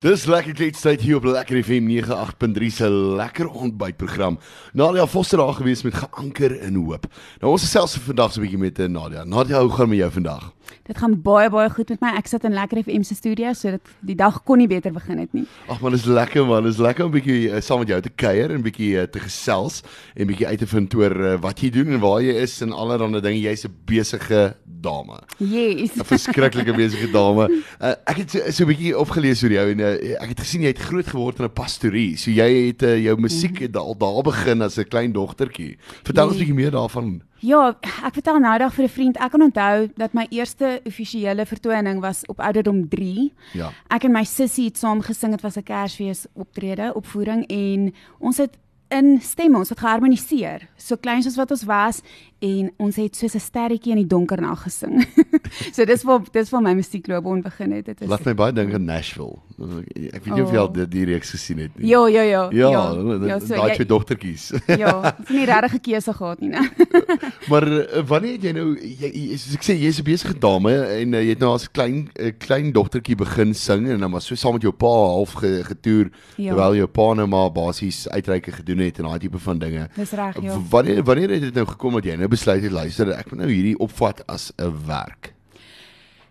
Dis 0.00 0.22
lekker 0.24 0.54
kletstyd 0.56 1.02
hier 1.04 1.18
op 1.18 1.26
Lekker 1.28 1.58
FM 1.60 1.90
98.3 1.92 2.68
se 2.72 2.86
lekker 2.88 3.50
ontbytprogram. 3.52 4.38
Nadia 4.72 5.04
Foster 5.06 5.38
daar 5.38 5.52
gewees 5.58 5.82
met 5.84 5.94
geanker 5.94 6.54
in 6.62 6.78
hoop. 6.80 7.04
Nou 7.42 7.52
ons 7.52 7.66
is 7.66 7.70
selfs 7.70 7.98
vandag 8.06 8.32
so 8.32 8.40
'n 8.40 8.46
bietjie 8.46 8.62
met 8.62 8.78
eh, 8.78 8.88
Nadia. 8.88 9.24
Nadia, 9.24 9.60
hoe 9.60 9.70
gaan 9.70 9.88
met 9.88 9.98
jou 9.98 10.10
vandag? 10.10 10.52
Dit 10.86 10.98
gaan 10.98 11.20
baie 11.22 11.50
baie 11.50 11.70
goed 11.70 11.88
met 11.88 12.00
my. 12.00 12.14
Ek 12.16 12.26
sit 12.26 12.44
in 12.44 12.54
Lekker 12.56 12.80
FM 12.82 13.02
se 13.02 13.14
studio, 13.14 13.52
so 13.52 13.70
dit 13.70 13.92
die 14.00 14.16
dag 14.16 14.42
kon 14.42 14.58
nie 14.58 14.68
beter 14.70 14.92
begin 14.92 15.18
het 15.18 15.32
nie. 15.36 15.44
Ag 15.68 15.80
man, 15.80 15.92
dis 15.92 16.06
lekker 16.08 16.46
man. 16.46 16.64
Dis 16.64 16.80
lekker 16.82 17.04
om 17.04 17.12
bietjie 17.14 17.50
uh, 17.50 17.60
saam 17.60 17.78
met 17.84 17.92
jou 17.92 18.00
te 18.00 18.08
kuier 18.08 18.50
en 18.50 18.64
bietjie 18.64 18.96
uh, 18.96 19.04
te 19.04 19.20
gesels 19.20 19.82
en 20.16 20.26
bietjie 20.26 20.46
uit 20.46 20.58
te 20.58 20.66
vind 20.66 20.94
oor 20.94 21.16
uh, 21.20 21.36
wat 21.44 21.60
jy 21.60 21.70
doen 21.70 21.92
en 21.92 22.00
waar 22.00 22.22
jy 22.24 22.34
is 22.40 22.60
en 22.64 22.72
allerlei 22.72 23.20
dinge. 23.20 23.40
Jy's 23.40 23.66
'n 23.68 23.74
besige 23.84 24.54
dame. 24.64 25.20
Yes. 25.38 25.94
'n 25.96 26.04
Verskriklike 26.04 26.72
besige 26.82 27.10
dame. 27.12 27.50
Uh, 27.80 27.94
ek 28.06 28.24
het 28.24 28.30
so 28.54 28.64
'n 28.64 28.70
bietjie 28.72 28.96
opgelees 28.98 29.44
oor 29.44 29.52
jou 29.52 29.66
en 29.70 29.78
uh, 29.78 29.89
ek 30.20 30.28
het 30.28 30.40
gesien 30.40 30.62
jy 30.62 30.72
het 30.72 30.78
groot 30.78 31.06
geword 31.06 31.38
in 31.38 31.44
'n 31.44 31.52
pastorie. 31.52 32.16
So 32.16 32.30
jy 32.30 32.66
het 32.68 32.82
uh, 32.82 32.98
jou 32.98 33.16
musiek 33.20 33.58
het 33.58 33.76
al 33.76 33.96
daar 33.96 34.22
begin 34.22 34.62
as 34.62 34.78
'n 34.78 34.88
klein 34.88 35.12
dogtertjie. 35.12 35.76
Vertel 36.04 36.26
ons 36.26 36.36
'n 36.36 36.38
bietjie 36.38 36.54
meer 36.54 36.70
daarvan. 36.70 37.22
Ja, 37.40 37.76
ek 38.04 38.14
vertel 38.14 38.38
nou 38.38 38.58
dag 38.58 38.74
vir 38.74 38.84
'n 38.84 38.88
vriend. 38.88 39.16
Ek 39.16 39.30
kan 39.30 39.42
onthou 39.42 39.88
dat 39.96 40.12
my 40.12 40.26
eerste 40.30 40.80
offisiële 40.84 41.46
vertoning 41.46 42.00
was 42.00 42.26
op 42.26 42.40
ouderdom 42.40 42.88
3. 42.88 43.32
Ja. 43.52 43.72
Ek 43.88 44.04
en 44.04 44.12
my 44.12 44.24
sussie 44.24 44.66
het 44.66 44.78
saam 44.78 45.00
gesing. 45.00 45.32
Dit 45.32 45.42
was 45.42 45.56
'n 45.56 45.62
Kersfees 45.62 46.26
optrede, 46.34 46.92
opvoering 46.94 47.46
en 47.48 47.94
ons 48.18 48.36
het 48.36 48.58
in 48.90 49.18
stemme, 49.22 49.58
ons 49.58 49.70
het 49.70 49.78
geharmoniseer. 49.78 50.66
So 50.80 50.98
klein 50.98 51.22
soos 51.22 51.38
wat 51.38 51.52
ons 51.54 51.62
was 51.68 52.00
en 52.40 52.70
ons 52.80 52.96
het 52.96 53.16
soos 53.16 53.34
'n 53.36 53.40
sterretjie 53.40 53.92
in 53.92 54.00
die 54.00 54.06
donker 54.06 54.40
nag 54.40 54.62
gesing. 54.62 55.04
so 55.76 55.84
dis 55.84 56.02
waar 56.02 56.20
dis 56.32 56.50
waar 56.50 56.62
my 56.62 56.72
musiekloopbaan 56.74 57.42
begin 57.42 57.72
het. 57.72 57.84
Dit 57.84 58.00
is 58.00 58.08
Laat 58.08 58.24
my 58.24 58.34
baie 58.34 58.52
dink 58.52 58.74
aan 58.74 58.84
Nashville. 58.84 59.38
Ek 59.60 60.24
weet 60.24 60.34
nie 60.34 60.40
oh. 60.40 60.46
of 60.46 60.52
jy 60.52 60.58
al 60.58 60.70
oh. 60.70 60.86
die, 60.88 61.04
reeks 61.04 61.30
gesien 61.30 61.58
het 61.58 61.76
nie. 61.76 61.90
Ja, 61.90 62.06
ja, 62.08 62.22
ja. 62.22 62.48
Ja, 62.50 62.70
ja, 62.70 63.26
ja 63.26 63.38
so, 63.38 63.54
daai 63.54 63.74
twee 63.74 63.86
dogtertjies. 63.86 64.50
ja, 64.82 64.94
het 65.04 65.28
nie 65.28 65.44
regtig 65.44 65.74
'n 65.74 65.80
keuse 65.80 66.12
gehad 66.16 66.40
nie, 66.40 66.50
né? 66.50 66.64
maar 67.50 67.68
uh, 67.68 68.02
wanneer 68.08 68.32
het 68.32 68.42
jy 68.48 68.52
nou 68.56 68.68
jy, 68.80 69.12
jy 69.12 69.36
ek 69.36 69.64
sê 69.68 69.76
jy's 69.76 70.00
'n 70.00 70.08
besige 70.08 70.38
dame 70.38 70.72
en 70.72 71.14
uh, 71.14 71.22
jy 71.22 71.36
het 71.36 71.44
nou 71.44 71.52
as 71.54 71.68
klein 71.68 72.08
uh, 72.16 72.32
klein 72.38 72.72
dogtertjie 72.72 73.16
begin 73.20 73.54
sing 73.54 73.86
en 73.86 74.00
dan 74.00 74.10
was 74.10 74.26
so 74.26 74.34
saam 74.34 74.56
met 74.56 74.64
jou 74.64 74.72
pa 74.72 74.88
half 74.88 75.36
ge, 75.44 75.60
getoer 75.68 76.08
ja. 76.36 76.54
terwyl 76.54 76.74
jou 76.80 76.88
pa 76.88 77.12
nou 77.14 77.28
maar 77.28 77.52
basies 77.52 78.08
uitreike 78.08 78.52
gedoen 78.52 78.79
het 78.80 78.98
en 78.98 79.04
daai 79.04 79.18
tipe 79.18 79.38
van 79.38 79.58
dinge. 79.58 79.88
Dis 79.94 80.10
reg, 80.10 80.40
ja. 80.42 80.58
Wanneer 80.70 81.02
wanneer 81.04 81.30
het 81.30 81.40
dit 81.40 81.54
nou 81.54 81.66
gekom 81.66 81.92
dat 81.92 82.04
jy 82.04 82.16
nou 82.16 82.28
besluit 82.28 82.62
het 82.62 82.72
luister 82.72 83.12
ek 83.14 83.30
moet 83.30 83.44
nou 83.44 83.50
hierdie 83.50 83.78
opvat 83.78 84.26
as 84.26 84.52
'n 84.56 84.74
werk? 84.86 85.34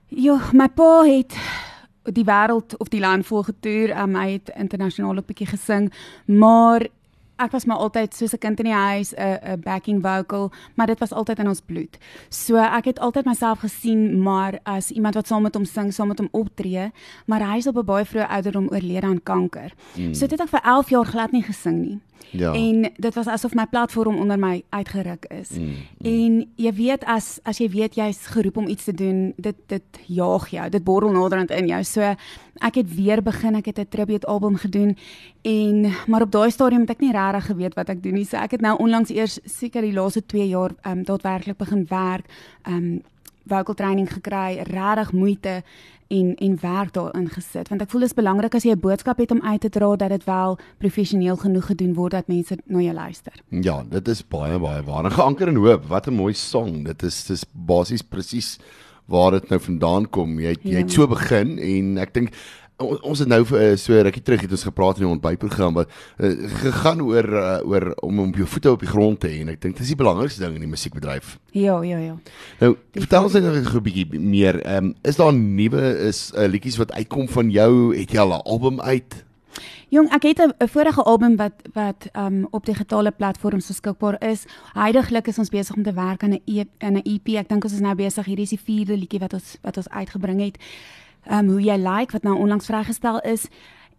Ja, 0.07 0.39
my 0.53 0.67
pa 0.67 1.03
het 1.05 1.35
die 2.03 2.25
wêreld 2.25 2.77
of 2.77 2.87
die 2.89 2.99
land 2.99 3.25
vol 3.25 3.43
getoer, 3.43 3.93
um, 4.01 4.15
hy 4.15 4.31
het 4.31 4.49
internasionaal 4.55 5.21
'n 5.21 5.25
bietjie 5.25 5.47
gesing, 5.47 5.91
maar 6.25 6.87
ek 7.39 7.51
was 7.51 7.65
maar 7.65 7.77
altyd 7.77 8.13
soos 8.13 8.33
'n 8.33 8.37
kind 8.37 8.59
in 8.59 8.65
die 8.65 8.73
huis, 8.73 9.13
'n 9.13 9.39
'n 9.53 9.59
backing 9.59 10.01
vocal, 10.01 10.51
maar 10.75 10.87
dit 10.87 10.99
was 10.99 11.11
altyd 11.11 11.39
in 11.39 11.47
ons 11.47 11.61
bloed. 11.61 11.97
So 12.29 12.55
ek 12.55 12.85
het 12.85 12.99
altyd 12.99 13.25
myself 13.25 13.59
gesien 13.59 14.21
maar 14.21 14.59
as 14.63 14.91
iemand 14.91 15.15
wat 15.15 15.27
saam 15.27 15.41
met 15.41 15.53
hom 15.53 15.65
sing, 15.65 15.93
saam 15.93 16.07
met 16.07 16.19
hom 16.19 16.27
optree, 16.31 16.91
maar 17.25 17.41
hy 17.51 17.57
is 17.57 17.67
op 17.67 17.77
'n 17.77 17.85
baie 17.85 18.05
vroeë 18.05 18.27
ouderdom 18.27 18.69
oorlede 18.69 19.07
aan 19.07 19.23
kanker. 19.23 19.73
Mm. 19.95 20.13
So 20.13 20.27
dit 20.27 20.39
het 20.39 20.41
ek 20.41 20.49
vir 20.49 20.61
11 20.63 20.89
jaar 20.89 21.05
glad 21.05 21.31
nie 21.31 21.43
gesing 21.43 21.81
nie. 21.81 21.99
Ja. 22.31 22.53
En 22.53 22.91
dit 22.95 23.13
was 23.13 23.27
asof 23.27 23.53
my 23.53 23.65
platform 23.65 24.17
onder 24.17 24.39
my 24.39 24.63
uitgeruk 24.69 25.25
is. 25.25 25.49
Mm, 25.49 25.65
mm. 25.65 25.75
En 25.99 26.49
jy 26.55 26.73
weet 26.73 27.05
as 27.05 27.39
as 27.43 27.57
jy 27.57 27.69
weet 27.69 27.95
jy's 27.95 28.25
geroep 28.25 28.57
om 28.57 28.67
iets 28.67 28.83
te 28.83 28.93
doen, 28.93 29.33
dit 29.37 29.55
dit 29.67 29.99
jaag 30.05 30.47
jou, 30.49 30.69
dit 30.69 30.83
borrel 30.83 31.11
naderhand 31.11 31.51
in 31.51 31.67
jou. 31.67 31.83
So 31.83 32.15
ek 32.59 32.75
het 32.75 32.95
weer 32.95 33.23
begin, 33.23 33.55
ek 33.55 33.65
het 33.65 33.79
'n 33.79 33.87
tribute 33.89 34.27
album 34.27 34.55
gedoen 34.55 34.97
en 35.41 35.91
maar 36.07 36.21
op 36.21 36.31
daai 36.31 36.51
stadium 36.51 36.81
het 36.81 36.89
ek 36.89 36.99
nie 36.99 37.11
regtig 37.11 37.45
geweet 37.45 37.73
wat 37.73 37.89
ek 37.89 38.03
doen 38.03 38.13
nie. 38.13 38.25
So 38.25 38.37
ek 38.37 38.51
het 38.51 38.61
nou 38.61 38.77
onlangs 38.77 39.09
eers 39.09 39.39
seker 39.45 39.81
die 39.81 39.93
laaste 39.93 40.25
2 40.25 40.47
jaar 40.47 40.71
ehm 40.81 40.97
um, 40.97 41.03
daadwerklik 41.03 41.57
begin 41.57 41.85
werk. 41.89 42.25
Ehm 42.63 42.75
um, 42.75 43.01
vocal 43.49 43.73
training 43.73 44.13
gekry, 44.13 44.61
regtig 44.67 45.11
moeite 45.11 45.63
en 46.09 46.35
en 46.35 46.57
werk 46.61 46.93
daarin 46.93 47.29
gesit 47.29 47.69
want 47.69 47.81
ek 47.85 47.91
voel 47.91 48.05
dit 48.05 48.09
is 48.09 48.17
belangrik 48.17 48.55
as 48.57 48.65
jy 48.65 48.73
'n 48.73 48.81
boodskap 48.81 49.17
het 49.21 49.31
om 49.31 49.41
uit 49.41 49.61
te 49.61 49.69
dra 49.69 49.95
dat 49.95 50.09
dit 50.09 50.23
wel 50.25 50.57
professioneel 50.77 51.37
genoeg 51.37 51.65
gedoen 51.65 51.93
word 51.93 52.11
dat 52.11 52.27
mense 52.27 52.57
na 52.65 52.79
jou 52.79 52.93
luister. 52.93 53.33
Ja, 53.49 53.83
dit 53.83 54.07
is 54.07 54.27
baie 54.27 54.59
baie 54.59 54.83
waar. 54.83 55.11
Geanker 55.11 55.47
in 55.47 55.55
hoop. 55.55 55.85
Wat 55.85 56.07
'n 56.07 56.13
mooi 56.13 56.33
song. 56.33 56.83
Dit 56.83 57.03
is 57.03 57.25
dis 57.25 57.45
basies 57.53 58.01
presies 58.01 58.59
waar 59.05 59.31
dit 59.31 59.49
nou 59.49 59.59
vandaan 59.59 60.09
kom. 60.09 60.39
Jy 60.39 60.47
het, 60.47 60.63
jy 60.63 60.77
het 60.77 60.91
ja. 60.91 60.95
so 60.95 61.07
begin 61.07 61.57
en 61.59 61.97
ek 61.97 62.13
dink 62.13 62.33
ons 62.79 63.19
het 63.19 63.27
nou 63.27 63.41
uh, 63.43 63.75
so 63.79 64.01
rukkie 64.01 64.23
terug 64.23 64.41
het 64.45 64.51
ons 64.55 64.63
gepraat 64.63 64.99
in 64.99 65.05
die 65.05 65.11
ontbytprogram 65.11 65.75
wat 65.77 65.91
uh, 66.17 66.31
gegaan 66.63 67.01
oor 67.03 67.27
uh, 67.27 67.59
oor 67.67 67.91
om 68.05 68.19
om 68.19 68.33
jou 68.35 68.47
voete 68.47 68.71
op 68.71 68.83
die 68.83 68.91
grond 68.91 69.19
te 69.19 69.27
hê 69.31 69.41
en 69.43 69.53
ek 69.53 69.61
dink 69.61 69.77
dis 69.77 69.91
die 69.91 69.99
belangrikste 69.99 70.45
ding 70.45 70.55
in 70.55 70.65
die 70.65 70.71
musiekbedryf. 70.71 71.37
Ja, 71.51 71.79
ja, 71.83 71.97
ja. 71.97 72.17
Nou, 72.59 72.75
die 72.95 73.03
vertel 73.03 73.27
ons 73.27 73.33
net 73.33 73.43
'n 73.45 73.83
bietjie 73.83 74.19
meer. 74.19 74.61
Ehm 74.63 74.91
um, 74.91 74.93
is 75.03 75.19
daar 75.19 75.33
nuwe 75.33 75.83
is 76.07 76.31
uh, 76.35 76.47
liedjies 76.47 76.77
wat 76.77 76.91
uitkom 76.91 77.27
van 77.27 77.51
jou? 77.51 77.95
Het 77.95 78.11
jy 78.11 78.19
al 78.19 78.37
'n 78.37 78.45
album 78.45 78.81
uit? 78.81 79.25
Jong, 79.89 80.05
ek 80.13 80.23
het 80.23 80.39
'n 80.39 80.67
vorige 80.67 81.03
album 81.03 81.35
wat 81.35 81.53
wat 81.73 82.09
um 82.13 82.47
op 82.51 82.65
digitale 82.65 83.11
platforms 83.11 83.67
beskikbaar 83.67 84.21
is. 84.23 84.45
Heidiglik 84.73 85.27
is 85.27 85.37
ons 85.37 85.49
besig 85.49 85.75
om 85.75 85.83
te 85.83 85.93
werk 85.93 86.23
aan 86.23 86.33
'n 86.33 86.41
e 86.45 86.63
in 86.77 86.93
'n 86.93 87.01
EP. 87.03 87.27
Ek 87.35 87.49
dink 87.49 87.63
ons 87.63 87.73
is 87.73 87.79
nou 87.79 87.95
besig. 87.95 88.25
Hierdie 88.25 88.43
is 88.43 88.49
die 88.49 88.59
vierde 88.63 88.97
liedjie 88.97 89.19
wat 89.19 89.33
ons 89.33 89.57
wat 89.61 89.77
ons 89.77 89.89
uitgebring 89.89 90.41
het 90.41 90.57
ehm 91.23 91.45
um, 91.45 91.51
hoe 91.51 91.61
jy 91.61 91.77
like 91.77 92.11
wat 92.11 92.23
nou 92.23 92.37
onlangs 92.37 92.65
vrygestel 92.65 93.19
is. 93.19 93.47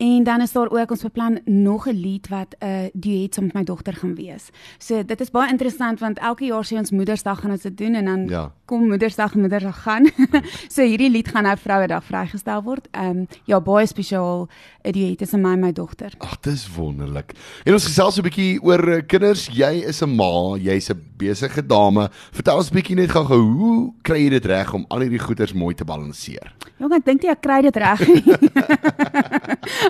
En 0.01 0.23
dan 0.25 0.41
is 0.41 0.53
daar 0.53 0.71
ook 0.71 0.91
ons 0.91 1.03
beplan 1.03 1.41
nog 1.45 1.87
'n 1.87 2.01
lied 2.01 2.29
wat 2.29 2.57
'n 2.59 2.67
uh, 2.67 2.89
duet 2.93 3.35
saam 3.35 3.45
met 3.45 3.55
my 3.55 3.65
dogter 3.65 3.95
gaan 3.95 4.15
wees. 4.15 4.49
So 4.79 5.05
dit 5.05 5.21
is 5.21 5.31
baie 5.31 5.51
interessant 5.51 6.01
want 6.01 6.19
elke 6.19 6.45
jaar 6.45 6.65
sê 6.65 6.77
ons 6.77 6.91
Moedersdag 6.91 7.41
gaan 7.41 7.51
ons 7.51 7.63
dit 7.63 7.77
doen 7.77 7.95
en 7.95 8.05
dan 8.05 8.29
ja. 8.29 8.53
kom 8.65 8.87
Moedersdag 8.89 9.35
en 9.35 9.41
Moedersdag 9.41 9.83
gaan. 9.83 10.11
so 10.75 10.83
hierdie 10.83 11.11
lied 11.11 11.29
gaan 11.29 11.43
nou 11.43 11.57
Vrouedag 11.57 12.05
vrygestel 12.05 12.63
word. 12.63 12.89
Ehm 12.91 13.09
um, 13.09 13.27
ja, 13.45 13.61
baie 13.61 13.87
spesiaal 13.87 14.49
'n 14.83 14.93
duet 14.93 15.19
tussen 15.19 15.41
my 15.41 15.53
en 15.53 15.61
my 15.61 15.73
dogter. 15.73 16.13
Ag, 16.19 16.41
dis 16.41 16.75
wonderlik. 16.75 17.33
En 17.65 17.73
ons 17.73 17.85
gesels 17.85 18.17
'n 18.17 18.23
bietjie 18.23 18.63
oor 18.63 18.89
uh, 18.89 19.03
kinders. 19.07 19.47
Jy 19.47 19.85
is 19.87 20.03
'n 20.03 20.17
ma, 20.17 20.57
jy's 20.57 20.91
'n 20.91 21.03
besige 21.17 21.67
dame. 21.67 22.09
Vertel 22.31 22.57
ons 22.57 22.71
'n 22.71 22.75
bietjie 22.75 22.97
net 22.97 23.11
gou 23.11 23.25
hoe 23.25 23.93
kry 24.03 24.23
jy 24.23 24.29
dit 24.31 24.45
reg 24.45 24.75
om 24.75 24.85
al 24.89 25.01
hierdie 25.01 25.19
goeders 25.19 25.53
mooi 25.53 25.75
te 25.75 25.85
balanseer? 25.85 26.55
Jong, 26.79 26.93
ek 26.93 27.05
dink 27.05 27.23
jy 27.23 27.35
kry 27.41 27.63
dit 27.63 27.77
reg. 27.77 28.01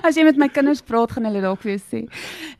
As 0.03 0.17
jy 0.17 0.23
met 0.25 0.37
my 0.37 0.47
kinders 0.49 0.81
praat, 0.81 1.11
gaan 1.11 1.27
hulle 1.29 1.41
dalk 1.43 1.61
vir 1.61 1.75
jou 1.75 1.81
sê. 1.81 2.01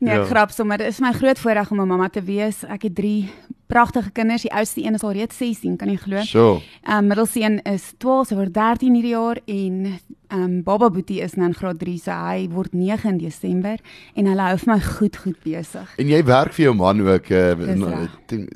Nee, 0.00 0.14
ja. 0.14 0.24
grap 0.30 0.50
sommer. 0.54 0.78
Dit 0.78 0.94
is 0.94 1.00
my 1.02 1.12
groot 1.12 1.38
voorreg 1.38 1.70
om 1.70 1.80
'n 1.80 1.88
mamma 1.88 2.08
te 2.08 2.22
wees. 2.22 2.64
Ek 2.64 2.82
het 2.82 2.94
3 2.94 3.30
pragtige 3.66 4.10
kinders. 4.10 4.42
Die 4.42 4.52
oudste 4.52 4.84
een 4.84 4.94
is 4.94 5.02
al 5.02 5.12
reeds 5.12 5.36
16, 5.36 5.76
kan 5.76 5.88
jy 5.88 5.96
glo? 5.96 6.24
So. 6.28 6.60
Ehm 6.82 6.96
um, 6.96 7.06
middelste 7.06 7.40
een 7.40 7.62
is 7.62 7.92
12, 7.98 8.26
sy 8.26 8.34
word 8.34 8.54
13 8.54 8.94
hierdie 8.94 9.14
jaar 9.14 9.40
en 9.44 9.98
ehm 10.32 10.42
um, 10.42 10.62
Baba 10.64 10.88
Boetie 10.90 11.20
is 11.20 11.34
nou 11.36 11.50
in 11.50 11.54
graad 11.54 11.76
3, 11.78 11.98
so 12.00 12.14
hy 12.16 12.46
word 12.52 12.72
9 12.72 13.10
in 13.10 13.18
Desember 13.20 13.80
en 14.16 14.28
hulle 14.30 14.46
hou 14.48 14.58
vir 14.62 14.70
my 14.70 14.78
goed 14.80 15.16
goed 15.20 15.38
besig. 15.44 15.90
En 16.00 16.08
jy 16.08 16.20
werk 16.24 16.54
vir 16.56 16.64
jou 16.64 16.74
man 16.78 17.02
ook 17.04 17.28
uh 17.36 18.06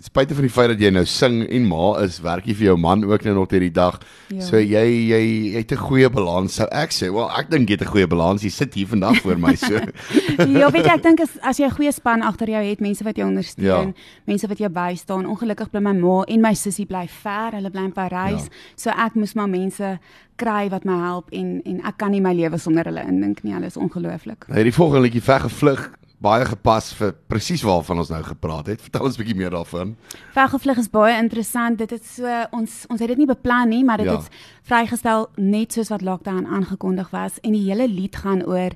spite 0.00 0.36
van 0.38 0.46
die 0.46 0.52
feit 0.52 0.70
dat 0.72 0.80
jy 0.80 0.90
nou 0.94 1.04
sing 1.04 1.42
en 1.44 1.66
ma 1.68 1.90
is, 2.00 2.16
werk 2.24 2.48
jy 2.48 2.56
vir 2.56 2.68
jou 2.70 2.76
man 2.80 3.04
ook 3.04 3.26
nou 3.28 3.34
nog 3.42 3.52
hierdie 3.52 3.74
dag. 3.76 3.98
Ja. 4.32 4.40
So 4.46 4.56
jy 4.56 4.84
jy 4.86 5.20
jy 5.52 5.60
het 5.60 5.72
'n 5.72 5.84
goeie 5.84 6.08
balans 6.08 6.56
sou 6.56 6.68
ek 6.72 6.96
sê. 6.96 7.12
Wel, 7.12 7.28
ek 7.28 7.50
dink 7.50 7.68
jy 7.68 7.76
het 7.76 7.84
'n 7.84 7.92
goeie 7.92 8.06
balans. 8.08 8.42
Jy 8.42 8.50
sit 8.50 8.74
hier 8.74 8.86
vandag 8.86 9.20
voor 9.20 9.36
my 9.38 9.54
so. 9.54 9.74
ja, 10.60 10.70
weet 10.70 10.84
jy, 10.86 10.94
ek 10.96 11.02
dink 11.02 11.20
as 11.20 11.36
as 11.42 11.58
jy 11.58 11.66
'n 11.66 11.76
goeie 11.76 11.92
span 11.92 12.22
agter 12.22 12.48
jou 12.48 12.64
het, 12.64 12.80
mense 12.80 13.04
wat 13.04 13.16
jou 13.16 13.28
ondersteun, 13.28 13.92
ja. 13.92 14.24
mense 14.24 14.48
wat 14.48 14.58
jou 14.58 14.70
bystaan. 15.06 15.26
Ongelukkig 15.26 15.70
bly 15.70 15.80
my 15.80 15.92
ma 15.92 16.22
en 16.26 16.40
my 16.40 16.54
sussie 16.54 16.86
bly 16.86 17.06
ver. 17.08 17.54
Hulle 17.54 17.70
bly 17.70 17.84
in 17.84 17.92
Parys. 17.92 18.46
Ja. 18.46 18.50
So 18.76 18.90
ek 18.90 19.14
moes 19.14 19.34
maar 19.34 19.48
mense 19.48 19.98
kry 20.36 20.68
wat 20.70 20.84
my 20.84 20.96
help 20.98 21.30
en 21.32 21.62
en 21.64 21.80
ek 21.84 21.96
kan 21.98 22.10
nie 22.10 22.20
my 22.20 22.34
lewe 22.34 22.58
sonder 22.58 22.84
hulle 22.84 23.04
indink 23.06 23.42
nie. 23.42 23.54
Hulle 23.54 23.66
is 23.66 23.76
ongelooflik. 23.76 24.48
Nou 24.48 24.58
hierdie 24.58 24.74
volgende 24.74 25.06
liedjie 25.06 25.22
Veggevlug 25.22 25.90
baie 26.18 26.46
gepas 26.48 26.94
vir 26.96 27.12
presies 27.28 27.62
waarvan 27.62 27.98
ons 27.98 28.08
nou 28.08 28.22
gepraat 28.24 28.66
het. 28.66 28.80
Vertel 28.80 29.04
ons 29.04 29.16
'n 29.16 29.22
bietjie 29.22 29.36
meer 29.36 29.50
daarvan. 29.50 29.96
Veggevlug 30.32 30.78
is 30.78 30.88
baie 30.88 31.18
interessant. 31.18 31.78
Dit 31.78 31.92
is 31.92 32.14
so 32.16 32.46
ons 32.52 32.86
ons 32.88 33.00
het 33.00 33.08
dit 33.08 33.18
nie 33.18 33.26
beplan 33.26 33.68
nie, 33.68 33.84
maar 33.84 33.98
dit 33.98 34.06
ja. 34.06 34.18
is 34.18 34.28
vrygestel 34.62 35.28
net 35.36 35.72
soos 35.72 35.88
wat 35.88 36.02
lockdown 36.02 36.46
aangekondig 36.46 37.10
was 37.10 37.38
en 37.42 37.52
die 37.52 37.70
hele 37.70 37.88
lied 37.88 38.16
gaan 38.16 38.42
oor 38.44 38.70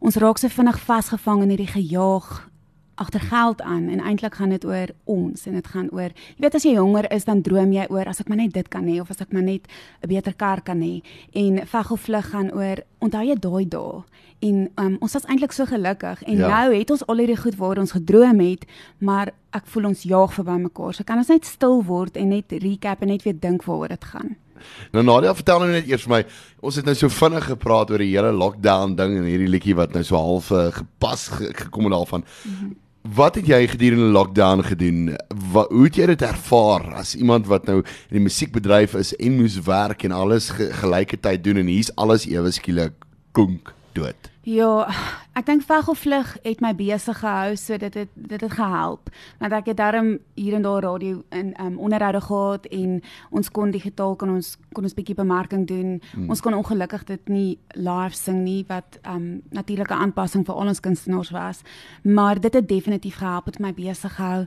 ons 0.00 0.16
raak 0.16 0.38
so 0.38 0.48
vinnig 0.48 0.78
vasgevang 0.78 1.42
in 1.42 1.48
hierdie 1.48 1.72
gejaag 1.72 2.50
agter 2.94 3.20
geld 3.20 3.62
aan 3.62 3.88
en 3.88 4.00
eintlik 4.00 4.34
gaan 4.34 4.54
dit 4.54 4.64
oor 4.64 4.88
ons 5.04 5.46
en 5.46 5.54
dit 5.58 5.66
gaan 5.66 5.88
oor 5.92 6.10
jy 6.14 6.44
weet 6.44 6.54
as 6.54 6.66
jy 6.66 6.74
jonger 6.76 7.08
is 7.12 7.24
dan 7.24 7.42
droom 7.42 7.72
jy 7.72 7.86
oor 7.90 8.08
as 8.10 8.20
ek 8.20 8.28
maar 8.28 8.40
net 8.42 8.54
dit 8.54 8.68
kan 8.68 8.86
hê 8.88 9.00
of 9.02 9.10
as 9.10 9.22
ek 9.24 9.32
maar 9.32 9.46
net 9.46 9.66
'n 10.02 10.08
beter 10.08 10.34
kar 10.34 10.62
kan 10.62 10.80
hê 10.80 11.02
en 11.32 11.66
veg 11.66 11.90
of 11.90 12.00
vlug 12.00 12.30
gaan 12.30 12.52
oor 12.52 12.82
onthou 13.00 13.24
jy 13.24 13.34
daai 13.34 13.68
dae 13.68 14.02
en 14.40 14.70
um, 14.76 14.96
ons 15.00 15.12
was 15.12 15.26
eintlik 15.26 15.52
so 15.52 15.66
gelukkig 15.66 16.22
en 16.22 16.36
ja. 16.36 16.48
nou 16.48 16.78
het 16.78 16.90
ons 16.90 17.06
al 17.06 17.18
hierdie 17.22 17.40
goed 17.40 17.56
waar 17.56 17.78
ons 17.78 17.92
gedroom 17.92 18.40
het 18.40 18.64
maar 18.98 19.32
ek 19.52 19.66
voel 19.66 19.86
ons 19.86 20.02
jaag 20.02 20.32
verby 20.34 20.58
mekaar 20.68 20.94
so 20.94 21.04
kan 21.04 21.18
ons 21.18 21.28
net 21.28 21.44
stil 21.44 21.82
word 21.84 22.16
en 22.16 22.28
net 22.28 22.52
recap 22.52 23.02
en 23.02 23.08
net 23.08 23.22
weer 23.22 23.38
dink 23.38 23.64
waaroor 23.64 23.88
dit 23.88 24.04
gaan 24.04 24.36
Nou 24.94 25.04
Nadia, 25.04 25.34
vertel 25.36 25.62
nou 25.62 25.70
net 25.72 25.88
eers 25.90 26.06
vir 26.06 26.12
my, 26.12 26.20
ons 26.64 26.78
het 26.78 26.86
nou 26.88 26.94
so 26.98 27.12
vinnig 27.12 27.48
gepraat 27.50 27.90
oor 27.92 28.02
die 28.02 28.12
hele 28.12 28.32
lockdown 28.36 28.96
ding 28.98 29.18
en 29.18 29.26
hierdie 29.28 29.50
liedjie 29.50 29.76
wat 29.78 29.94
nou 29.96 30.04
so 30.06 30.20
half 30.20 30.50
uh, 30.54 30.68
gepas 30.74 31.28
ge 31.34 31.50
gekom 31.64 31.88
het 31.88 31.96
daarvan. 31.96 32.24
Mm 32.24 32.56
-hmm. 32.60 32.72
Wat 33.04 33.34
het 33.36 33.44
jy 33.44 33.66
gedurende 33.68 34.06
lockdown 34.16 34.62
gedoen? 34.64 35.10
Wat 35.52 35.68
hoe 35.68 35.84
het 35.84 35.96
jy 36.00 36.06
dit 36.08 36.22
ervaar 36.24 36.86
as 37.02 37.12
iemand 37.14 37.44
wat 37.52 37.66
nou 37.68 37.82
in 37.84 38.16
die 38.16 38.22
musiekbedryf 38.24 38.94
is 38.96 39.12
en 39.20 39.36
moes 39.36 39.58
werk 39.66 40.06
en 40.08 40.14
alles 40.16 40.48
ge 40.56 40.70
gelyke 40.72 41.20
tyd 41.20 41.44
doen 41.44 41.60
en 41.60 41.68
hier's 41.68 41.92
alles 42.00 42.24
ewe 42.24 42.48
skielik 42.56 42.96
konk 43.36 43.74
dood? 43.92 44.33
Ja, 44.44 44.84
ek 45.32 45.46
dink 45.48 45.62
veg 45.64 45.86
of 45.88 46.02
vlug 46.04 46.34
het 46.44 46.60
my 46.60 46.74
besig 46.76 47.16
gehou 47.22 47.54
so 47.56 47.78
dit 47.80 47.94
het 47.96 48.10
dit 48.12 48.40
het 48.44 48.52
gehelp. 48.52 49.08
Want 49.40 49.56
ek 49.56 49.70
het 49.72 49.78
daarom 49.80 50.18
hier 50.36 50.54
en 50.58 50.66
daar 50.66 50.84
radio 50.84 51.22
in 51.32 51.54
um 51.60 51.78
onderhoude 51.78 52.20
gehad 52.20 52.66
en 52.68 53.00
ons 53.30 53.48
kon 53.50 53.72
digitaal 53.72 54.16
kon 54.20 54.34
ons 54.36 54.52
kon 54.76 54.84
ons 54.84 54.94
bietjie 54.94 55.16
bemarking 55.16 55.64
doen. 55.66 55.96
Hmm. 56.12 56.28
Ons 56.28 56.44
kon 56.44 56.54
ongelukkig 56.54 57.06
dit 57.08 57.32
nie 57.32 57.58
live 57.72 58.12
sing 58.12 58.44
nie 58.44 58.64
wat 58.68 59.00
um 59.08 59.40
natuurlike 59.48 59.96
aanpassing 59.96 60.44
vir 60.44 60.54
al 60.54 60.74
ons 60.74 60.84
kunstenaars 60.84 61.32
was, 61.32 61.64
maar 62.02 62.40
dit 62.40 62.54
het 62.54 62.68
definitief 62.68 63.16
gehelp 63.24 63.48
het 63.48 63.58
my 63.58 63.72
besig 63.72 64.12
gehou. 64.20 64.44